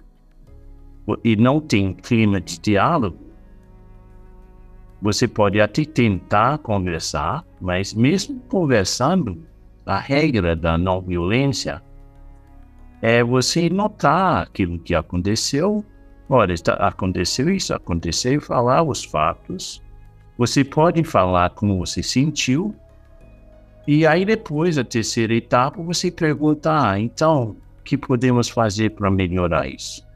e 1.23 1.35
não 1.35 1.61
tem 1.61 1.93
clima 1.93 2.41
de 2.41 2.59
diálogo, 2.59 3.19
você 4.99 5.27
pode 5.27 5.61
até 5.61 5.85
tentar 5.85 6.57
conversar, 6.57 7.45
mas 7.61 7.93
mesmo 7.93 8.39
conversando, 8.49 9.45
a 9.85 9.99
regra 9.99 10.55
da 10.55 10.79
não 10.79 10.99
violência 10.99 11.83
é 13.03 13.23
você 13.23 13.69
notar 13.69 14.41
aquilo 14.41 14.79
que 14.79 14.95
aconteceu 14.95 15.85
Olha, 16.33 16.53
está, 16.53 16.75
aconteceu 16.75 17.49
isso, 17.49 17.73
aconteceu, 17.73 18.39
falar 18.39 18.83
os 18.83 19.03
fatos. 19.03 19.83
Você 20.37 20.63
pode 20.63 21.03
falar 21.03 21.49
como 21.49 21.85
você 21.85 22.01
sentiu. 22.01 22.73
E 23.85 24.07
aí 24.07 24.23
depois, 24.23 24.77
a 24.77 24.83
terceira 24.85 25.33
etapa, 25.35 25.83
você 25.83 26.09
pergunta, 26.09 26.71
ah, 26.71 26.97
então, 26.97 27.57
o 27.79 27.83
que 27.83 27.97
podemos 27.97 28.47
fazer 28.47 28.91
para 28.91 29.11
melhorar 29.11 29.67
isso? 29.67 30.07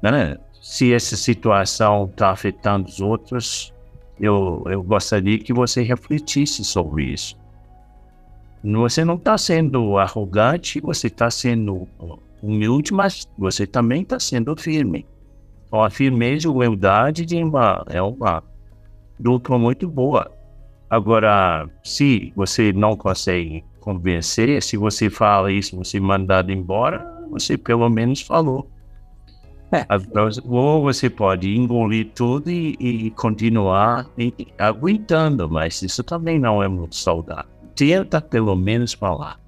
Né? 0.00 0.38
Se 0.62 0.94
essa 0.94 1.14
situação 1.14 2.06
está 2.06 2.30
afetando 2.30 2.88
os 2.88 3.02
outros, 3.02 3.70
eu, 4.18 4.64
eu 4.64 4.82
gostaria 4.82 5.38
que 5.38 5.52
você 5.52 5.82
refletisse 5.82 6.64
sobre 6.64 7.04
isso. 7.12 7.36
Você 8.64 9.04
não 9.04 9.16
está 9.16 9.36
sendo 9.36 9.98
arrogante, 9.98 10.80
você 10.80 11.08
está 11.08 11.30
sendo 11.30 11.86
humilde, 12.44 12.92
mas 12.92 13.26
você 13.38 13.66
também 13.66 14.02
está 14.02 14.18
sendo 14.20 14.54
firme. 14.56 15.06
Então, 15.66 15.82
a 15.82 15.90
firmeza 15.90 16.46
e 16.46 16.50
humildade 16.50 17.24
de 17.24 17.42
uma, 17.42 17.84
é 17.88 18.00
uma 18.00 18.42
dupla 19.18 19.58
muito 19.58 19.88
boa. 19.88 20.30
Agora, 20.88 21.68
se 21.82 22.32
você 22.36 22.72
não 22.72 22.96
consegue 22.96 23.64
convencer, 23.80 24.62
se 24.62 24.76
você 24.76 25.10
fala 25.10 25.50
isso, 25.50 25.76
você 25.76 25.96
é 25.96 26.00
mandado 26.00 26.52
embora, 26.52 27.04
você 27.30 27.56
pelo 27.56 27.88
menos 27.88 28.20
falou. 28.20 28.70
É. 29.72 29.84
Ou 30.44 30.82
você 30.82 31.10
pode 31.10 31.52
engolir 31.56 32.12
tudo 32.14 32.48
e, 32.48 32.76
e 32.78 33.10
continuar 33.10 34.06
e, 34.16 34.32
aguentando, 34.56 35.50
mas 35.50 35.82
isso 35.82 36.04
também 36.04 36.38
não 36.38 36.62
é 36.62 36.68
muito 36.68 36.94
saudável. 36.94 37.50
Tenta 37.74 38.20
pelo 38.20 38.54
menos 38.54 38.92
falar. 38.92 39.40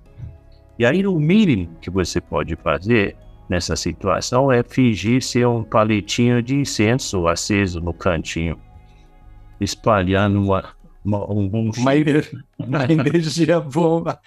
E 0.78 0.84
aí 0.84 1.06
o 1.06 1.18
mínimo 1.18 1.76
que 1.80 1.90
você 1.90 2.20
pode 2.20 2.54
fazer 2.56 3.16
nessa 3.48 3.76
situação 3.76 4.50
é 4.50 4.62
fingir 4.62 5.22
ser 5.22 5.46
um 5.46 5.62
palitinho 5.62 6.42
de 6.42 6.56
incenso 6.56 7.26
aceso 7.28 7.80
no 7.80 7.94
cantinho, 7.94 8.58
espalhando 9.60 10.42
uma, 10.42 10.64
uma, 11.04 11.32
um, 11.32 11.46
uma, 11.48 11.94
uma 12.58 12.84
energia 12.92 13.60
boa. 13.60 14.20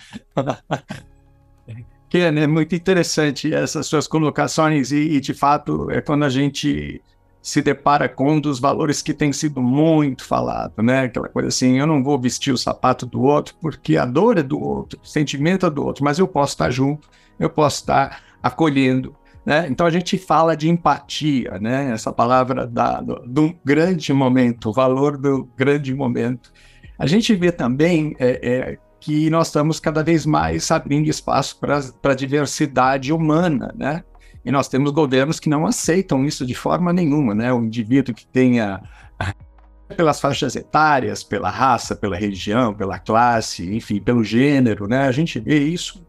que 2.09 2.17
é 2.17 2.47
muito 2.47 2.73
interessante 2.73 3.53
essas 3.53 3.85
suas 3.85 4.07
colocações 4.07 4.91
e, 4.91 4.97
e, 4.97 5.21
de 5.21 5.33
fato 5.33 5.91
é 5.91 6.01
quando 6.01 6.25
a 6.25 6.29
gente 6.29 7.01
se 7.41 7.61
depara 7.61 8.09
com 8.09 8.33
um 8.33 8.39
dos 8.39 8.59
valores 8.59 9.01
que 9.01 9.13
tem 9.13 9.31
sido 9.31 9.61
muito 9.61 10.25
falado, 10.25 10.83
né? 10.83 11.03
Aquela 11.03 11.29
coisa 11.29 11.47
assim, 11.47 11.79
eu 11.79 11.87
não 11.87 12.03
vou 12.03 12.19
vestir 12.19 12.53
o 12.53 12.57
sapato 12.57 13.05
do 13.05 13.21
outro 13.21 13.55
porque 13.61 13.97
a 13.97 14.05
dor 14.05 14.37
é 14.37 14.43
do 14.43 14.59
outro, 14.59 14.99
o 15.01 15.07
sentimento 15.07 15.65
é 15.65 15.69
do 15.69 15.85
outro, 15.85 16.03
mas 16.03 16.19
eu 16.19 16.27
posso 16.27 16.53
estar 16.53 16.69
junto, 16.69 17.07
eu 17.39 17.49
posso 17.49 17.77
estar 17.77 18.21
acolhendo, 18.43 19.15
né? 19.45 19.67
Então 19.69 19.87
a 19.87 19.89
gente 19.89 20.17
fala 20.17 20.55
de 20.55 20.69
empatia, 20.69 21.57
né? 21.59 21.91
Essa 21.91 22.11
palavra 22.11 22.67
da, 22.67 22.99
do, 23.01 23.15
do 23.25 23.55
grande 23.63 24.11
momento, 24.11 24.69
o 24.69 24.73
valor 24.73 25.17
do 25.17 25.49
grande 25.55 25.93
momento. 25.93 26.51
A 26.97 27.07
gente 27.07 27.33
vê 27.33 27.51
também 27.51 28.15
é, 28.19 28.47
é, 28.47 28.77
que 28.99 29.29
nós 29.29 29.47
estamos 29.47 29.79
cada 29.79 30.03
vez 30.03 30.25
mais 30.25 30.69
abrindo 30.69 31.07
espaço 31.07 31.57
para 31.57 31.79
a 32.03 32.13
diversidade 32.13 33.13
humana, 33.13 33.73
né? 33.77 34.03
E 34.43 34.51
nós 34.51 34.67
temos 34.67 34.91
governos 34.91 35.39
que 35.39 35.49
não 35.49 35.65
aceitam 35.65 36.25
isso 36.25 36.45
de 36.45 36.55
forma 36.55 36.93
nenhuma, 36.93 37.35
né? 37.35 37.51
O 37.53 37.63
indivíduo 37.63 38.15
que 38.15 38.25
tenha 38.25 38.81
pelas 39.95 40.19
faixas 40.19 40.55
etárias, 40.55 41.23
pela 41.23 41.49
raça, 41.49 41.95
pela 41.95 42.17
religião, 42.17 42.73
pela 42.73 42.99
classe, 42.99 43.75
enfim, 43.75 43.99
pelo 43.99 44.23
gênero, 44.23 44.87
né? 44.87 45.07
A 45.07 45.11
gente 45.11 45.39
vê 45.39 45.59
isso 45.59 46.05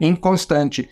em 0.00 0.14
constante. 0.14 0.88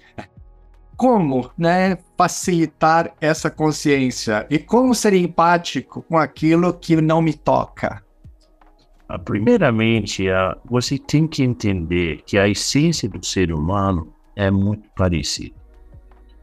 Como, 0.96 1.50
né, 1.58 1.98
facilitar 2.16 3.12
essa 3.20 3.50
consciência 3.50 4.46
e 4.48 4.58
como 4.58 4.94
ser 4.94 5.14
empático 5.14 6.02
com 6.02 6.16
aquilo 6.16 6.72
que 6.74 7.00
não 7.00 7.20
me 7.20 7.34
toca? 7.34 8.02
Ah, 9.08 9.18
primeiramente, 9.18 10.24
você 10.64 10.98
tem 10.98 11.26
que 11.26 11.42
entender 11.42 12.22
que 12.24 12.38
a 12.38 12.48
essência 12.48 13.08
do 13.08 13.24
ser 13.24 13.52
humano 13.52 14.12
é 14.36 14.50
muito 14.50 14.88
parecida. 14.94 15.61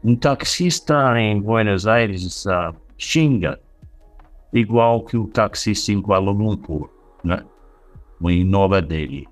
Um 0.02 0.16
taxista 0.16 1.18
em 1.20 1.40
Buenos 1.40 1.86
Aires 1.86 2.46
uh, 2.46 2.74
xinga 2.96 3.60
igual 4.52 5.04
que 5.04 5.16
o 5.16 5.26
taxista 5.26 5.92
em 5.92 6.00
Kuala 6.00 6.30
Lumpur, 6.30 6.88
né? 7.22 7.44
Em 8.22 8.44
Nova 8.44 8.80
Delhi. 8.80 9.28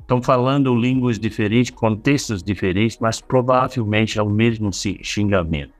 Estão 0.00 0.22
falando 0.22 0.74
línguas 0.74 1.18
diferentes, 1.18 1.70
contextos 1.70 2.42
diferentes, 2.42 2.98
mas 3.00 3.20
provavelmente 3.20 4.18
é 4.18 4.22
o 4.22 4.30
mesmo 4.30 4.70
xingamento. 4.72 5.74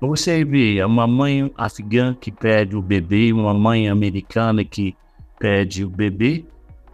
Você 0.00 0.44
vê 0.44 0.82
uma 0.84 1.06
mãe 1.06 1.52
afegã 1.56 2.14
que 2.14 2.30
pede 2.30 2.76
o 2.76 2.82
bebê, 2.82 3.32
uma 3.32 3.52
mãe 3.52 3.88
americana 3.88 4.64
que 4.64 4.96
pede 5.38 5.84
o 5.84 5.90
bebê, 5.90 6.44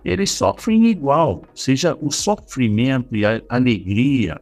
eles 0.04 0.30
sofrem 0.30 0.86
igual, 0.86 1.42
seja 1.54 1.96
o 2.00 2.10
sofrimento 2.10 3.14
e 3.14 3.24
a 3.24 3.40
alegria 3.48 4.40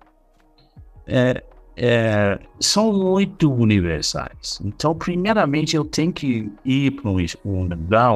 é, 1.07 1.42
é, 1.76 2.38
são 2.61 2.92
muito 2.92 3.52
universais. 3.52 4.61
Então, 4.64 4.94
primeiramente, 4.94 5.76
eu 5.76 5.85
tenho 5.85 6.12
que 6.12 6.50
ir 6.64 6.90
para 6.92 7.11
um, 7.11 7.16
um 7.44 7.68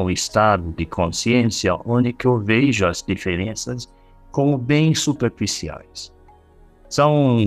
um 0.05 0.11
estado 0.11 0.75
de 0.77 0.85
consciência 0.85 1.75
onde 1.85 2.15
eu 2.25 2.39
vejo 2.39 2.87
as 2.87 3.03
diferenças 3.03 3.89
como 4.31 4.59
bem 4.59 4.95
superficiais. 4.95 6.13
São 6.89 7.39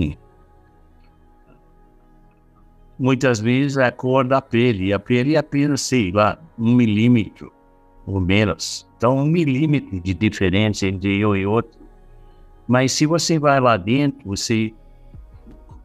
muitas 2.97 3.39
vezes 3.39 3.77
a 3.77 3.91
cor 3.91 4.27
da 4.27 4.41
pele, 4.41 4.91
a 4.91 4.99
pele 4.99 5.35
é 5.35 5.39
apenas, 5.39 5.81
sei 5.81 6.11
lá, 6.11 6.37
um 6.57 6.73
milímetro 6.73 7.53
ou 8.05 8.19
menos. 8.19 8.87
Então, 8.97 9.17
um 9.17 9.25
milímetro 9.25 9.99
de 10.01 10.13
diferença 10.13 10.87
entre 10.87 11.19
eu 11.19 11.35
e 11.35 11.45
outro. 11.45 11.79
Mas 12.67 12.91
se 12.91 13.05
você 13.05 13.39
vai 13.39 13.59
lá 13.59 13.77
dentro, 13.77 14.19
você 14.25 14.73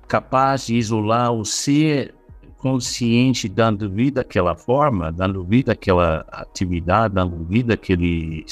capaz 0.07 0.67
de 0.67 0.77
isolar 0.77 1.33
o 1.33 1.45
ser 1.45 2.15
consciente 2.59 3.49
dando 3.49 3.91
vida 3.91 4.23
àquela 4.23 4.57
forma, 4.57 5.13
dando 5.13 5.45
vida 5.45 5.73
àquela 5.73 6.25
atividade, 6.33 7.15
dando 7.15 7.45
vida 7.45 7.75
àquele, 7.75 8.47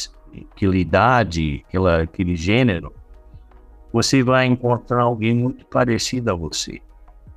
àquela 0.53 0.77
idade, 0.77 1.65
àquela, 1.67 2.03
aquele 2.03 2.37
gênero, 2.37 2.93
você 3.93 4.23
vai 4.23 4.47
encontrar 4.47 5.03
alguém 5.03 5.35
muito 5.35 5.65
parecido 5.67 6.31
a 6.31 6.35
você. 6.35 6.81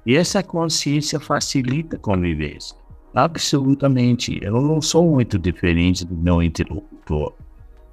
E 0.05 0.15
essa 0.15 0.43
consciência 0.43 1.19
facilita 1.19 1.95
a 1.95 1.99
convivência. 1.99 2.75
Absolutamente. 3.13 4.37
Eu 4.41 4.61
não 4.61 4.81
sou 4.81 5.09
muito 5.09 5.39
diferente 5.39 6.05
do 6.05 6.15
meu 6.15 6.43
interlocutor. 6.43 7.33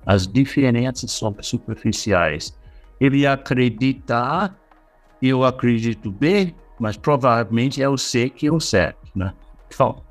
As 0.04 0.26
diferenças 0.26 1.12
são 1.12 1.34
superficiais. 1.40 2.52
Ele 3.00 3.24
acredita 3.26 4.54
eu 5.22 5.44
acredito 5.44 6.10
B, 6.10 6.52
mas 6.78 6.96
provavelmente 6.96 7.82
é 7.82 7.88
o 7.88 7.96
C 7.96 8.28
que 8.28 8.46
é 8.46 8.52
o 8.52 8.60
certo, 8.60 9.10
né? 9.14 9.32
Então, 9.68 10.02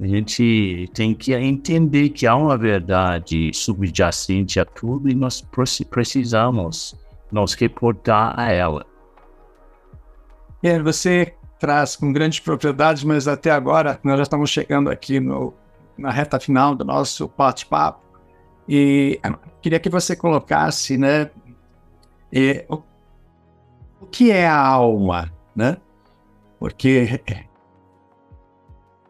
a 0.00 0.06
gente 0.06 0.88
tem 0.94 1.14
que 1.14 1.32
entender 1.34 2.10
que 2.10 2.26
há 2.26 2.36
uma 2.36 2.56
verdade 2.56 3.50
subjacente 3.52 4.60
a 4.60 4.64
tudo 4.64 5.08
e 5.08 5.14
nós 5.14 5.44
precisamos 5.90 6.94
nos 7.32 7.54
reportar 7.54 8.38
a 8.38 8.52
ela. 8.52 8.86
É, 10.62 10.80
você 10.80 11.34
traz 11.58 11.96
com 11.96 12.12
grandes 12.12 12.38
propriedades, 12.38 13.02
mas 13.02 13.26
até 13.26 13.50
agora 13.50 13.98
nós 14.04 14.16
já 14.18 14.22
estamos 14.22 14.50
chegando 14.50 14.88
aqui 14.88 15.18
no, 15.18 15.52
na 15.96 16.10
reta 16.10 16.38
final 16.38 16.74
do 16.74 16.84
nosso 16.84 17.30
bate-papo 17.36 18.00
e 18.68 19.20
queria 19.62 19.80
que 19.80 19.88
você 19.88 20.14
colocasse, 20.14 20.96
né, 20.96 21.30
e, 22.32 22.64
o, 24.00 24.06
que 24.06 24.30
é 24.30 24.46
a 24.46 24.58
alma, 24.58 25.32
né? 25.54 25.76
Porque 26.58 27.20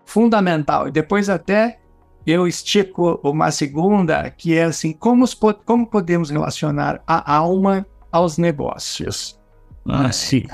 fundamental. 0.04 0.88
E 0.88 0.90
depois 0.90 1.28
até 1.28 1.78
eu 2.26 2.46
estico 2.46 3.20
uma 3.22 3.50
segunda, 3.50 4.30
que 4.30 4.54
é 4.54 4.64
assim, 4.64 4.92
como, 4.92 5.24
como 5.64 5.86
podemos 5.86 6.30
relacionar 6.30 7.02
a 7.06 7.34
alma 7.34 7.86
aos 8.10 8.38
negócios? 8.38 9.38
Ah, 9.86 10.10
sim. 10.12 10.44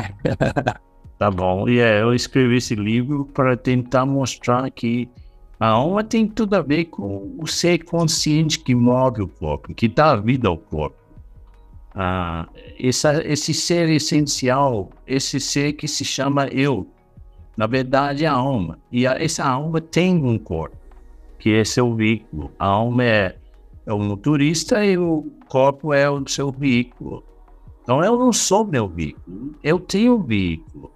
tá 1.19 1.31
bom. 1.31 1.69
E 1.69 1.75
yeah, 1.75 2.01
eu 2.01 2.15
escrevi 2.15 2.57
esse 2.57 2.75
livro 2.75 3.25
para 3.33 3.57
tentar 3.57 4.07
mostrar 4.07 4.71
que 4.71 5.09
a 5.59 5.69
alma 5.69 6.05
tem 6.05 6.27
tudo 6.27 6.55
a 6.55 6.61
ver 6.61 6.87
com 6.87 7.37
o 7.39 7.47
ser 7.47 7.85
consciente 7.85 8.59
que 8.59 8.75
move 8.75 9.23
o 9.23 9.29
corpo, 9.29 9.75
que 9.75 9.89
dá 9.89 10.17
vida 10.17 10.49
ao 10.49 10.59
corpo. 10.59 10.97
Ah, 11.95 12.49
essa, 12.79 13.23
esse 13.25 13.55
ser 13.55 13.89
essencial, 13.89 14.91
esse 15.07 15.39
ser 15.39 15.75
que 15.75 15.87
se 15.87 16.05
chama 16.05 16.49
eu, 16.49 16.89
na 17.57 17.67
verdade, 17.67 18.25
é 18.25 18.29
a 18.29 18.33
alma. 18.33 18.79
E 18.91 19.07
a, 19.07 19.13
essa 19.13 19.45
alma 19.45 19.81
tem 19.81 20.17
um 20.25 20.39
corpo, 20.39 20.77
que 21.39 21.55
é 21.55 21.65
seu 21.65 21.95
veículo. 21.95 22.51
A 22.59 22.67
alma 22.67 23.05
é, 23.05 23.37
é 23.87 23.93
o 23.93 23.99
motorista 23.99 24.85
e 24.85 24.99
o 24.99 25.31
corpo 25.49 25.93
é 25.93 26.11
o 26.11 26.27
seu 26.29 26.51
veículo. 26.51 27.23
Então, 27.83 28.03
eu 28.03 28.19
não 28.19 28.33
sou 28.33 28.67
meu 28.67 28.89
veículo, 28.89 29.55
eu 29.63 29.79
tenho 29.79 30.17
um 30.17 30.23
veículo. 30.23 30.91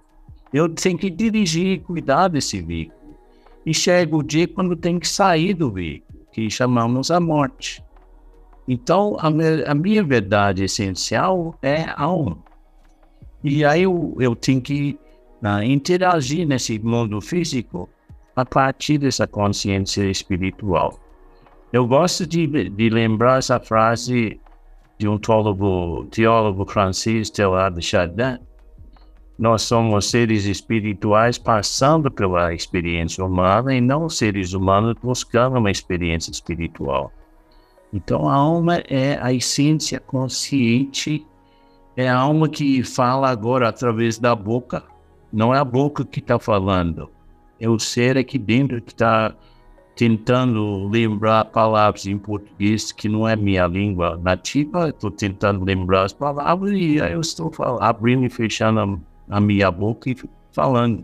Eu 0.51 0.67
tenho 0.67 0.97
que 0.97 1.09
dirigir 1.09 1.67
e 1.67 1.79
cuidar 1.79 2.27
desse 2.27 2.59
veículo. 2.59 3.15
E 3.63 3.73
chega 3.73 4.15
o 4.15 4.23
dia 4.23 4.47
quando 4.47 4.75
tem 4.75 4.97
que 4.97 5.07
sair 5.07 5.53
do 5.53 5.71
veículo, 5.71 6.25
que 6.31 6.49
chamamos 6.49 7.11
a 7.11 7.19
morte. 7.19 7.83
Então, 8.71 9.17
a, 9.19 9.71
a 9.71 9.73
minha 9.73 10.03
verdade 10.03 10.63
essencial 10.63 11.57
é 11.59 11.85
a 11.85 12.03
alma. 12.03 12.37
E 13.43 13.65
aí 13.65 13.81
eu, 13.81 14.15
eu 14.19 14.35
tenho 14.35 14.61
que 14.61 14.95
né, 15.41 15.65
interagir 15.65 16.47
nesse 16.47 16.77
mundo 16.77 17.19
físico 17.19 17.89
a 18.35 18.45
partir 18.45 18.99
dessa 18.99 19.25
consciência 19.25 20.03
espiritual. 20.03 20.99
Eu 21.73 21.87
gosto 21.87 22.27
de, 22.27 22.69
de 22.69 22.89
lembrar 22.91 23.39
essa 23.39 23.59
frase 23.59 24.39
de 24.99 25.07
um 25.07 25.17
teólogo, 25.17 26.05
teólogo 26.11 26.63
francês, 26.71 27.31
Teilhard 27.31 27.75
de 27.75 27.81
Chardin. 27.81 28.37
Nós 29.35 29.63
somos 29.63 30.11
seres 30.11 30.45
espirituais 30.45 31.39
passando 31.39 32.11
pela 32.11 32.53
experiência 32.53 33.25
humana 33.25 33.73
e 33.73 33.81
não 33.81 34.07
seres 34.09 34.53
humanos 34.53 34.93
buscando 35.01 35.57
uma 35.57 35.71
experiência 35.71 36.29
espiritual. 36.29 37.11
Então, 37.91 38.29
a 38.29 38.35
alma 38.35 38.75
é 38.87 39.17
a 39.21 39.33
essência 39.33 39.99
consciente, 39.99 41.25
é 41.95 42.07
a 42.07 42.17
alma 42.17 42.47
que 42.47 42.83
fala 42.83 43.29
agora 43.29 43.67
através 43.67 44.19
da 44.19 44.35
boca, 44.35 44.83
não 45.33 45.53
é 45.53 45.59
a 45.59 45.65
boca 45.65 46.05
que 46.05 46.19
está 46.19 46.37
falando, 46.37 47.09
é 47.59 47.67
o 47.67 47.79
ser 47.79 48.17
aqui 48.17 48.37
dentro 48.37 48.81
que 48.81 48.91
está 48.91 49.35
tentando 49.99 50.87
lembrar 50.87 51.43
palavras 51.43 52.05
em 52.05 52.17
português 52.17 52.89
que 52.89 53.09
não 53.09 53.27
é 53.27 53.35
minha 53.35 53.67
língua 53.67 54.17
nativa. 54.23 54.87
Estou 54.87 55.11
tentando 55.11 55.65
lembrar 55.65 56.05
as 56.05 56.13
palavras 56.13 56.71
e 56.71 57.01
aí 57.01 57.11
eu 57.11 57.19
estou 57.19 57.51
falando, 57.51 57.81
abrindo 57.81 58.25
e 58.25 58.29
fechando 58.29 58.79
a, 58.79 59.35
a 59.37 59.41
minha 59.41 59.69
boca 59.69 60.09
e 60.09 60.15
falando. 60.53 61.03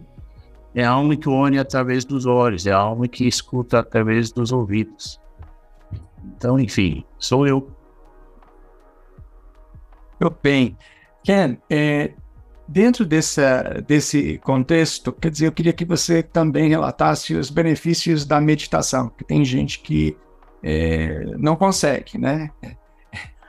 É 0.73 0.85
a 0.85 0.91
alma 0.91 1.13
que 1.17 1.27
olha 1.27 1.61
através 1.61 2.05
dos 2.05 2.25
olhos, 2.25 2.65
é 2.65 2.71
a 2.71 2.77
alma 2.77 3.05
que 3.05 3.27
escuta 3.27 3.79
através 3.79 4.31
dos 4.31 4.53
ouvidos. 4.53 5.19
Então, 6.35 6.59
enfim, 6.59 7.03
sou 7.17 7.45
eu. 7.47 7.71
Meu 10.19 10.35
bem. 10.41 10.77
Ken, 11.23 11.57
é, 11.69 12.13
Dentro 12.67 13.05
desse 13.05 13.41
desse 13.87 14.39
contexto, 14.39 15.13
quer 15.13 15.29
dizer, 15.29 15.47
eu 15.47 15.51
queria 15.51 15.71
que 15.71 15.85
você 15.85 16.23
também 16.23 16.67
relatasse 16.67 17.35
os 17.35 17.51
benefícios 17.51 18.25
da 18.25 18.41
meditação, 18.41 19.09
porque 19.09 19.23
tem 19.23 19.45
gente 19.45 19.79
que 19.79 20.17
é, 20.63 21.25
não 21.37 21.55
consegue, 21.55 22.17
né? 22.17 22.49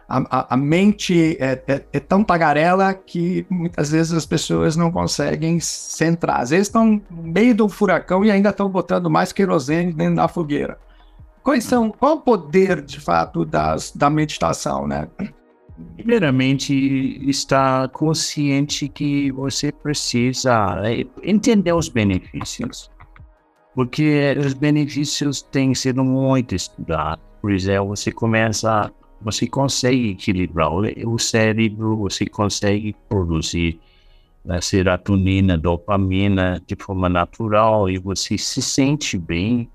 A, 0.07 0.19
a, 0.19 0.55
a 0.55 0.57
mente 0.57 1.37
é, 1.41 1.63
é, 1.67 1.85
é, 1.95 1.99
tão 1.99 2.23
tagarela 2.23 2.93
que 2.93 3.47
muitas 3.49 3.91
vezes 3.91 4.13
as 4.13 4.27
pessoas 4.27 4.77
não 4.77 4.93
conseguem 4.93 5.59
centrar. 5.61 6.43
Às 6.43 6.51
vezes 6.51 6.69
estão 6.69 7.03
no 7.11 7.23
meio 7.23 7.55
do 7.55 7.69
furacão 7.69 8.25
e 8.25 8.31
ainda 8.31 8.51
estão 8.51 8.69
botando 8.69 9.11
mais 9.11 9.33
querosene 9.33 9.93
dentro 9.93 10.17
da 10.17 10.29
fogueira. 10.29 10.79
Quais 11.47 11.63
são, 11.63 11.93
qual 11.93 12.17
o 12.17 12.21
poder, 12.21 12.83
de 12.83 12.99
fato, 12.99 13.45
das, 13.45 13.93
da 13.93 14.11
meditação, 14.11 14.85
né? 14.85 15.09
Primeiramente, 15.95 16.75
estar 17.31 17.89
consciente 17.91 18.89
que 18.89 19.31
você 19.31 19.71
precisa 19.71 20.83
é, 20.85 21.07
entender 21.23 21.73
os 21.73 21.89
benefícios, 21.89 22.91
porque 23.77 24.35
os 24.45 24.55
benefícios 24.55 25.41
têm 25.41 25.73
sido 25.73 26.03
muito 26.03 26.53
estudados. 26.53 27.25
Por 27.41 27.53
exemplo, 27.53 27.91
você 27.91 28.11
começa, 28.11 28.93
você 29.23 29.47
consegue 29.47 30.11
equilibrar 30.11 30.73
o 30.73 31.17
cérebro, 31.17 31.97
você 31.97 32.27
consegue 32.27 32.93
produzir 33.09 33.79
a 34.49 34.61
serotonina, 34.61 35.57
dopamina 35.57 36.61
de 36.67 36.75
forma 36.75 37.09
natural 37.09 37.89
e 37.89 37.99
você 37.99 38.37
se 38.37 38.61
sente 38.61 39.17
bem 39.17 39.71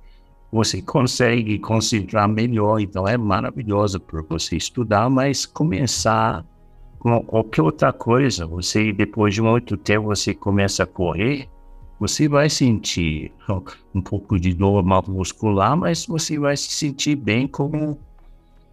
você 0.51 0.81
consegue 0.81 1.57
concentrar 1.59 2.27
melhor, 2.27 2.79
então 2.79 3.07
é 3.07 3.17
maravilhoso 3.17 3.99
para 3.99 4.21
você 4.23 4.57
estudar, 4.57 5.09
mas 5.09 5.45
começar 5.45 6.45
com 6.99 7.23
qualquer 7.23 7.61
outra 7.61 7.93
coisa, 7.93 8.45
você 8.45 8.91
depois 8.91 9.33
de 9.33 9.41
muito 9.41 9.77
tempo 9.77 10.07
você 10.07 10.33
começa 10.35 10.83
a 10.83 10.85
correr, 10.85 11.47
você 11.99 12.27
vai 12.27 12.49
sentir 12.49 13.31
um 13.95 14.01
pouco 14.01 14.39
de 14.39 14.53
dor 14.53 14.83
muscular, 15.07 15.77
mas 15.77 16.05
você 16.05 16.37
vai 16.37 16.57
se 16.57 16.71
sentir 16.71 17.15
bem 17.15 17.47
como, 17.47 17.97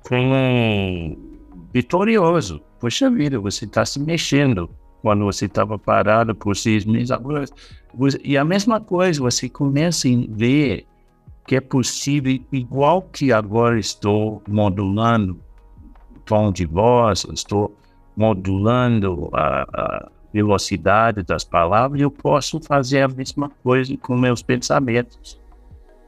como 0.03 1.17
vitorioso. 1.73 2.61
Poxa 2.81 3.11
vida, 3.11 3.39
você 3.39 3.65
está 3.65 3.85
se 3.85 4.01
mexendo 4.01 4.69
quando 5.01 5.25
você 5.25 5.47
estava 5.47 5.79
parado 5.79 6.35
por 6.35 6.57
seis 6.57 6.85
meses. 6.85 7.11
Agora, 7.11 7.45
e 8.23 8.37
a 8.37 8.45
mesma 8.45 8.81
coisa, 8.81 9.21
você 9.21 9.49
começa 9.49 10.09
a 10.09 10.13
ver 10.29 10.87
que 11.49 11.57
é 11.57 11.61
possível, 11.63 12.39
igual 12.53 13.01
que 13.01 13.33
agora 13.33 13.81
estou 13.81 14.43
modulando 14.47 15.41
tom 16.27 16.53
de 16.53 16.67
voz, 16.67 17.27
estou 17.33 17.75
modulando 18.15 19.31
a, 19.33 19.63
a 19.63 20.11
velocidade 20.31 21.23
das 21.23 21.45
palavras, 21.45 22.03
eu 22.03 22.11
posso 22.11 22.61
fazer 22.61 23.01
a 23.01 23.09
mesma 23.09 23.49
coisa 23.63 23.97
com 23.97 24.15
meus 24.15 24.43
pensamentos. 24.43 25.41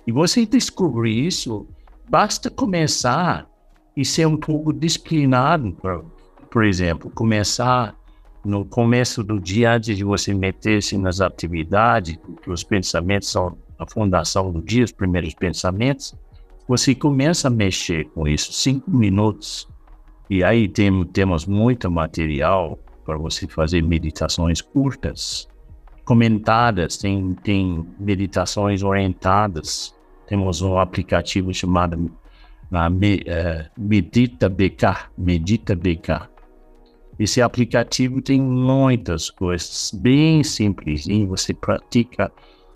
E 0.07 0.13
você 0.13 0.45
descobrir 0.45 1.27
isso, 1.27 1.67
basta 2.07 2.51
começar 2.51 3.49
e 3.97 4.05
ser 4.05 4.27
um 4.27 4.37
pouco 4.37 4.75
disciplinado, 4.75 5.73
por, 5.73 6.05
por 6.51 6.65
exemplo, 6.65 7.11
começar 7.13 7.97
no 8.45 8.67
começo 8.67 9.25
do 9.25 9.41
dia, 9.41 9.73
antes 9.73 9.97
de 9.97 10.05
você 10.05 10.35
meter-se 10.35 10.99
nas 10.99 11.23
atividades, 11.23 12.17
porque 12.17 12.51
os 12.51 12.63
pensamentos 12.63 13.31
são 13.31 13.57
a 13.81 13.87
fundação 13.87 14.53
do 14.53 14.61
dia, 14.61 14.85
os 14.85 14.93
primeiros 14.93 15.35
pensamentos, 15.35 16.15
você 16.69 16.95
começa 16.95 17.49
a 17.49 17.51
mexer 17.51 18.05
com 18.11 18.29
isso, 18.29 18.53
cinco 18.53 18.91
minutos. 18.91 19.67
E 20.29 20.45
aí 20.45 20.69
tem, 20.69 21.05
temos 21.07 21.47
muito 21.47 21.91
material 21.91 22.79
para 23.05 23.17
você 23.17 23.49
fazer 23.49 23.83
meditações 23.83 24.61
curtas, 24.61 25.49
comentadas, 26.05 26.99
tem, 26.99 27.35
tem 27.43 27.87
meditações 27.99 28.83
orientadas. 28.83 29.95
Temos 30.27 30.61
um 30.61 30.79
aplicativo 30.79 31.53
chamado 31.53 31.97
uh, 31.97 33.71
Medita 33.77 34.49
BK, 34.49 35.09
Medita 35.17 35.75
BK. 35.75 36.29
Esse 37.19 37.43
aplicativo 37.43 38.23
tem 38.23 38.41
muitas 38.41 39.29
coisas 39.31 39.91
bem 39.93 40.45
simples. 40.45 41.07
E 41.07 41.25
você 41.27 41.53
pratica 41.53 42.31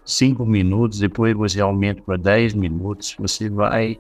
cinco 0.05 0.44
minutos, 0.44 0.98
depois 0.98 1.34
você 1.34 1.61
aumenta 1.61 2.02
para 2.02 2.16
10 2.16 2.55
minutos, 2.55 3.16
você 3.18 3.48
vai 3.48 3.98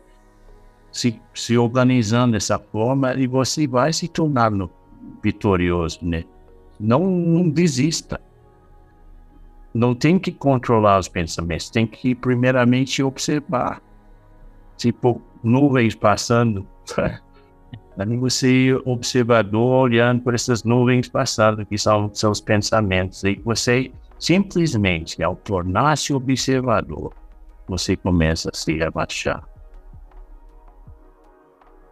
se, 0.92 1.20
se 1.32 1.56
organizando 1.56 2.32
dessa 2.32 2.58
forma 2.58 3.14
e 3.14 3.26
você 3.26 3.66
vai 3.66 3.92
se 3.92 4.06
tornando 4.06 4.70
vitorioso, 5.22 5.98
né? 6.02 6.24
Não, 6.78 7.00
não 7.00 7.48
desista. 7.48 8.20
Não 9.72 9.94
tem 9.94 10.18
que 10.18 10.30
controlar 10.30 10.98
os 11.00 11.08
pensamentos, 11.08 11.68
tem 11.68 11.86
que 11.86 12.14
primeiramente 12.14 13.02
observar. 13.02 13.82
Tipo, 14.76 15.20
nuvens 15.42 15.94
passando, 15.94 16.66
você 18.20 18.72
observador 18.84 19.84
olhando 19.84 20.22
por 20.22 20.34
essas 20.34 20.62
nuvens 20.62 21.08
passando, 21.08 21.66
que 21.66 21.76
são 21.76 22.12
seus 22.14 22.40
pensamentos, 22.40 23.24
e 23.24 23.40
você 23.44 23.90
simplesmente, 24.18 25.22
ao 25.22 25.36
tornar-se 25.36 26.12
observador, 26.12 27.12
você 27.66 27.96
começa 27.96 28.50
a 28.52 28.56
se 28.56 28.76
relaxar. 28.76 29.46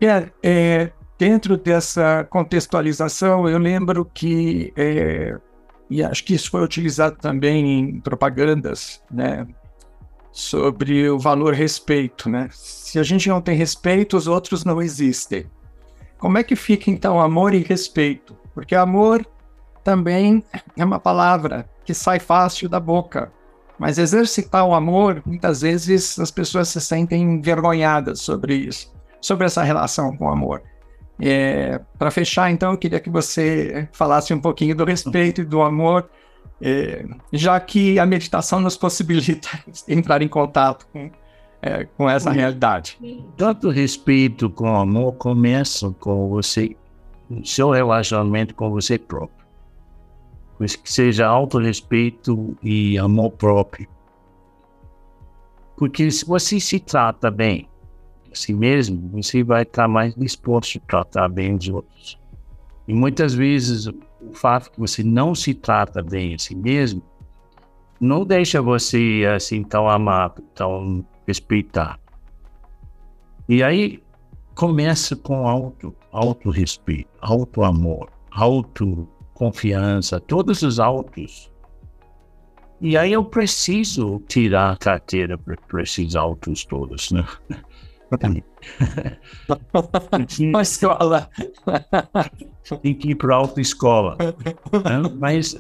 É, 0.01 0.31
é, 0.43 0.93
dentro 1.19 1.57
dessa 1.57 2.25
contextualização, 2.25 3.49
eu 3.49 3.59
lembro 3.59 4.05
que, 4.05 4.73
é, 4.77 5.39
e 5.89 6.03
acho 6.03 6.25
que 6.25 6.35
isso 6.35 6.51
foi 6.51 6.63
utilizado 6.63 7.17
também 7.17 7.79
em 7.79 8.01
propagandas, 8.01 9.03
né, 9.11 9.47
sobre 10.33 11.09
o 11.11 11.19
valor 11.19 11.53
respeito, 11.53 12.29
né? 12.29 12.49
Se 12.51 12.99
a 12.99 13.03
gente 13.03 13.29
não 13.29 13.41
tem 13.41 13.55
respeito, 13.55 14.17
os 14.17 14.27
outros 14.27 14.65
não 14.65 14.81
existem. 14.81 15.47
Como 16.19 16.39
é 16.39 16.43
que 16.43 16.57
fica 16.57 16.91
então 16.91 17.21
amor 17.21 17.53
e 17.53 17.59
respeito? 17.59 18.35
Porque 18.55 18.75
amor 18.75 19.27
também 19.83 20.45
é 20.77 20.85
uma 20.85 20.99
palavra 20.99 21.69
que 21.85 21.95
sai 21.95 22.19
fácil 22.19 22.69
da 22.69 22.81
boca. 22.81 23.33
Mas 23.79 23.99
exercitar 23.99 24.65
o 24.65 24.75
amor, 24.75 25.23
muitas 25.27 25.63
vezes 25.63 26.19
as 26.19 26.31
pessoas 26.31 26.69
se 26.69 26.81
sentem 26.81 27.23
envergonhadas 27.23 28.21
sobre 28.21 28.55
isso, 28.55 28.93
sobre 29.21 29.47
essa 29.47 29.63
relação 29.63 30.17
com 30.17 30.27
o 30.27 30.29
amor. 30.29 30.63
É, 31.21 31.81
Para 31.99 32.11
fechar, 32.11 32.51
então, 32.51 32.73
eu 32.73 32.79
queria 32.79 33.01
que 33.01 33.11
você 33.11 33.89
falasse 33.93 34.33
um 34.33 34.41
pouquinho 34.41 34.77
do 34.77 34.85
respeito 34.85 35.41
e 35.41 35.45
do 35.45 35.63
amor, 35.63 36.09
é, 36.61 37.05
já 37.33 37.59
que 37.59 37.99
a 37.99 38.07
meditação 38.07 38.61
nos 38.61 38.77
possibilita 38.77 39.49
entrar 39.89 40.23
em 40.23 40.29
contato 40.29 40.87
com 40.93 41.11
é, 41.63 41.85
com 41.97 42.11
essa 42.11 42.31
realidade. 42.33 42.99
Tanto 43.37 43.71
respeito 43.71 44.51
com 44.51 44.75
amor 44.75 45.13
começa 45.13 45.95
com 46.01 46.29
você, 46.29 46.77
seu 47.45 47.71
relacionamento 47.71 48.55
com 48.55 48.71
você 48.71 48.99
próprio. 48.99 49.42
Que 50.63 50.93
seja 50.93 51.27
autorrespeito 51.27 52.57
e 52.63 52.97
amor 52.99 53.33
próprio. 53.33 53.89
Porque 55.77 56.11
se 56.11 56.25
você 56.25 56.61
se 56.61 56.79
trata 56.79 57.31
bem 57.31 57.69
a 58.31 58.35
si 58.35 58.53
mesmo, 58.55 59.11
você 59.11 59.43
vai 59.43 59.63
estar 59.63 59.89
mais 59.89 60.15
disposto 60.15 60.79
a 60.79 60.87
tratar 60.87 61.29
bem 61.29 61.57
os 61.57 61.69
outros. 61.69 62.19
E 62.87 62.95
muitas 62.95 63.35
vezes 63.35 63.87
o 63.87 64.33
fato 64.33 64.71
que 64.71 64.79
você 64.79 65.03
não 65.03 65.35
se 65.35 65.55
trata 65.55 66.03
bem 66.03 66.35
a 66.35 66.39
si 66.39 66.55
mesmo 66.55 67.03
não 68.01 68.25
deixa 68.25 68.61
você 68.61 69.23
assim 69.35 69.63
tão 69.63 69.89
amado, 69.89 70.43
tão 70.55 71.05
respeitar. 71.27 71.99
E 73.49 73.63
aí 73.63 74.03
começa 74.55 75.15
com 75.17 75.47
auto, 75.47 75.95
auto-respeito, 76.11 77.09
auto-amor, 77.21 78.11
auto-confiança, 79.43 80.21
todos 80.21 80.63
os 80.63 80.79
autos. 80.79 81.51
E 82.81 82.97
aí 82.97 83.13
eu 83.13 83.25
preciso 83.25 84.23
tirar 84.29 84.73
a 84.73 84.77
carteira 84.77 85.37
para 85.39 85.83
esses 85.83 86.15
autos 86.17 86.65
todos, 86.65 87.11
né? 87.11 87.25
Mas 90.53 90.73
escola. 90.73 91.31
Tem 92.83 92.95
que 92.95 93.11
ir 93.11 93.15
para 93.15 93.35
a 93.35 93.39
autoescola. 93.39 94.17
Né? 94.19 94.35
Mas 95.19 95.57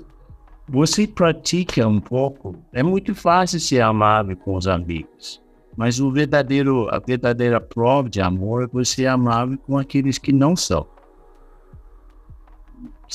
você 0.68 1.06
pratica 1.06 1.88
um 1.88 2.00
pouco, 2.00 2.54
é 2.72 2.82
muito 2.82 3.14
fácil 3.14 3.58
ser 3.58 3.80
amável 3.80 4.36
com 4.36 4.54
os 4.54 4.68
amigos. 4.68 5.40
Mas 5.76 5.98
o 5.98 6.10
verdadeiro, 6.12 6.88
a 6.90 6.98
verdadeira 6.98 7.58
prova 7.58 8.10
de 8.10 8.20
amor 8.20 8.64
é 8.64 8.66
você 8.66 9.06
amável 9.06 9.56
com 9.58 9.78
aqueles 9.78 10.18
que 10.18 10.32
não 10.32 10.54
são. 10.54 10.86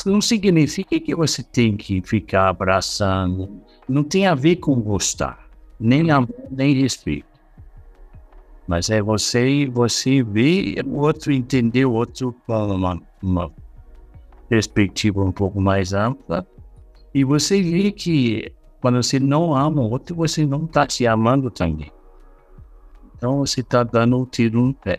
Não 0.05 0.21
significa 0.21 0.99
que 0.99 1.15
você 1.15 1.41
tem 1.43 1.75
que 1.75 2.01
ficar 2.01 2.49
abraçando. 2.49 3.61
Não 3.87 4.03
tem 4.03 4.27
a 4.27 4.35
ver 4.35 4.57
com 4.57 4.79
gostar, 4.79 5.49
nem 5.79 6.11
amor, 6.11 6.35
nem 6.51 6.73
respeito. 6.75 7.25
Mas 8.67 8.89
é 8.89 9.01
você 9.01 9.65
você 9.65 10.21
ver 10.21 10.85
o 10.85 10.97
outro, 10.97 11.31
entender 11.31 11.85
o 11.85 11.93
outro 11.93 12.35
com 12.45 12.75
uma, 12.75 13.01
uma 13.23 13.51
perspectiva 14.49 15.23
um 15.23 15.31
pouco 15.31 15.61
mais 15.61 15.93
ampla. 15.93 16.45
E 17.13 17.23
você 17.23 17.61
vê 17.61 17.91
que 17.91 18.51
quando 18.81 19.01
você 19.01 19.19
não 19.19 19.55
ama 19.55 19.81
o 19.81 19.89
outro, 19.89 20.15
você 20.15 20.45
não 20.45 20.65
está 20.65 20.87
se 20.89 21.07
amando 21.07 21.49
também. 21.49 21.91
Então 23.15 23.37
você 23.37 23.61
está 23.61 23.83
dando 23.83 24.17
um 24.19 24.25
tiro 24.25 24.61
no 24.61 24.73
pé. 24.73 24.97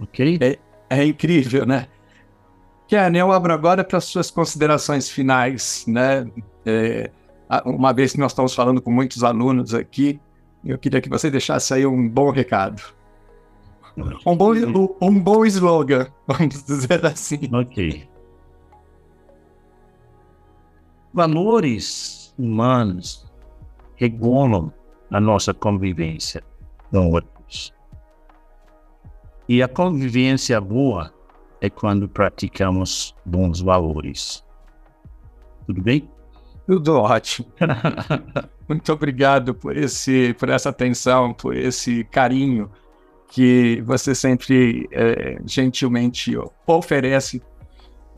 Ok? 0.00 0.38
É, 0.40 0.58
é 0.88 1.04
incrível, 1.04 1.66
né? 1.66 1.88
Ken, 2.86 3.16
eu 3.16 3.32
abro 3.32 3.52
agora 3.52 3.82
para 3.82 3.98
as 3.98 4.04
suas 4.04 4.30
considerações 4.30 5.08
finais, 5.08 5.84
né? 5.86 6.30
É, 6.66 7.10
uma 7.64 7.92
vez 7.92 8.12
que 8.12 8.18
nós 8.18 8.32
estamos 8.32 8.54
falando 8.54 8.80
com 8.82 8.90
muitos 8.90 9.24
alunos 9.24 9.74
aqui, 9.74 10.20
eu 10.64 10.78
queria 10.78 11.00
que 11.00 11.08
você 11.08 11.30
deixasse 11.30 11.72
aí 11.72 11.86
um 11.86 12.08
bom 12.08 12.30
recado. 12.30 12.82
Um 14.26 14.36
bom, 14.36 14.96
um 15.00 15.20
bom 15.20 15.44
slogan, 15.46 16.08
vamos 16.26 16.64
dizer 16.64 17.04
assim. 17.06 17.48
Ok. 17.52 18.08
Valores 21.12 22.34
humanos 22.36 23.24
regulam 23.94 24.72
a 25.10 25.20
nossa 25.20 25.54
convivência 25.54 26.42
com 26.90 27.12
outros. 27.12 27.72
E 29.48 29.62
a 29.62 29.68
convivência 29.68 30.60
boa 30.60 31.12
é 31.64 31.70
quando 31.70 32.08
praticamos 32.08 33.14
bons 33.24 33.60
valores. 33.60 34.44
Tudo 35.66 35.82
bem? 35.82 36.08
Tudo 36.66 36.94
ótimo. 36.94 37.48
Muito 38.68 38.92
obrigado 38.92 39.54
por 39.54 39.76
esse, 39.76 40.34
por 40.34 40.48
essa 40.48 40.70
atenção, 40.70 41.32
por 41.34 41.56
esse 41.56 42.04
carinho 42.04 42.70
que 43.28 43.82
você 43.82 44.14
sempre 44.14 44.88
é, 44.92 45.38
gentilmente 45.44 46.32
oferece 46.66 47.42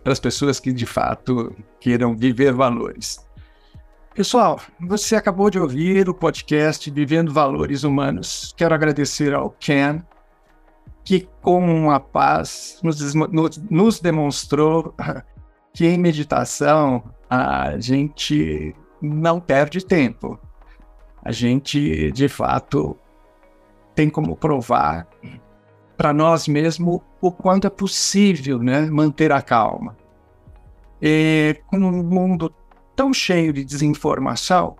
para 0.05 0.13
as 0.13 0.21
pessoas 0.21 0.61
que 0.61 0.73
de 0.73 0.87
fato 0.87 1.55
queiram 1.81 2.17
viver 2.17 2.53
valores. 2.53 3.27
Pessoal, 4.15 4.61
você 4.81 5.17
acabou 5.17 5.51
de 5.51 5.59
ouvir 5.59 6.09
o 6.09 6.15
podcast 6.15 6.91
Vivendo 6.91 7.33
Valores 7.33 7.83
Humanos. 7.83 8.55
Quero 8.57 8.75
agradecer 8.75 9.35
ao 9.35 9.51
Ken, 9.51 10.01
que 11.07 11.29
com 11.41 11.89
a 11.89 12.01
paz 12.01 12.81
nos, 12.83 13.15
nos 13.71 14.01
demonstrou 14.01 14.93
que 15.73 15.87
em 15.87 15.97
meditação 15.97 17.05
a 17.31 17.79
gente 17.79 18.75
não 19.01 19.39
perde 19.41 19.87
tempo. 19.87 20.37
A 21.25 21.31
gente, 21.31 22.11
de 22.11 22.29
fato, 22.29 22.99
tem 23.95 24.11
como 24.11 24.35
provar 24.37 25.07
para 25.97 26.13
nós 26.13 26.49
mesmos 26.49 27.01
o 27.21 27.31
quanto 27.31 27.69
é 27.69 27.71
possível 27.71 28.59
né, 28.59 28.83
manter 28.91 29.31
a 29.31 29.41
calma. 29.41 29.97
E 31.01 31.57
com 31.69 31.77
um 31.77 32.03
mundo 32.03 32.53
tão 32.97 33.15
cheio 33.15 33.53
de 33.53 33.65
desinformação, 33.65 34.77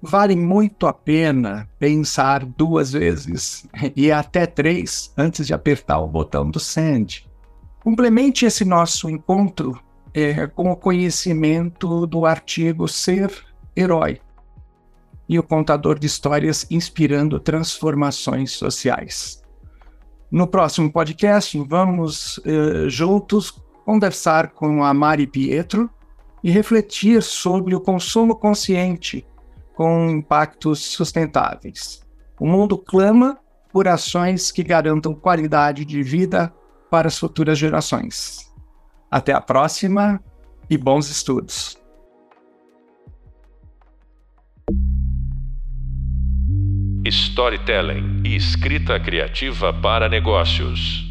vale 0.00 0.36
muito 0.36 0.86
a 0.86 0.92
pena 0.92 1.68
pensar 1.78 2.44
duas 2.44 2.92
vezes 2.92 3.66
e 3.94 4.12
até 4.12 4.46
três 4.46 5.12
antes 5.16 5.46
de 5.46 5.54
apertar 5.54 5.98
o 5.98 6.06
botão 6.06 6.50
do 6.50 6.60
send. 6.60 7.28
Complemente 7.82 8.44
esse 8.44 8.64
nosso 8.64 9.08
encontro 9.08 9.80
é, 10.12 10.46
com 10.46 10.70
o 10.70 10.76
conhecimento 10.76 12.06
do 12.06 12.26
artigo 12.26 12.88
Ser 12.88 13.30
Herói 13.76 14.20
e 15.28 15.38
o 15.38 15.42
contador 15.42 15.98
de 15.98 16.06
histórias 16.06 16.66
inspirando 16.70 17.40
transformações 17.40 18.52
sociais. 18.52 19.42
No 20.30 20.46
próximo 20.46 20.90
podcast, 20.90 21.58
vamos 21.68 22.38
uh, 22.38 22.88
juntos 22.88 23.50
conversar 23.84 24.50
com 24.50 24.82
a 24.82 24.92
Mari 24.92 25.26
Pietro, 25.26 25.90
e 26.46 26.50
refletir 26.50 27.22
sobre 27.24 27.74
o 27.74 27.80
consumo 27.80 28.36
consciente 28.36 29.26
com 29.76 30.08
impactos 30.08 30.80
sustentáveis. 30.80 32.02
O 32.40 32.46
mundo 32.46 32.78
clama 32.78 33.38
por 33.70 33.86
ações 33.86 34.50
que 34.50 34.64
garantam 34.64 35.14
qualidade 35.14 35.84
de 35.84 36.02
vida 36.02 36.52
para 36.90 37.08
as 37.08 37.18
futuras 37.18 37.58
gerações. 37.58 38.50
Até 39.10 39.34
a 39.34 39.40
próxima 39.40 40.20
e 40.68 40.78
bons 40.78 41.10
estudos! 41.10 41.78
Storytelling 47.04 48.22
e 48.24 48.34
escrita 48.34 48.98
criativa 48.98 49.72
para 49.72 50.08
negócios. 50.08 51.05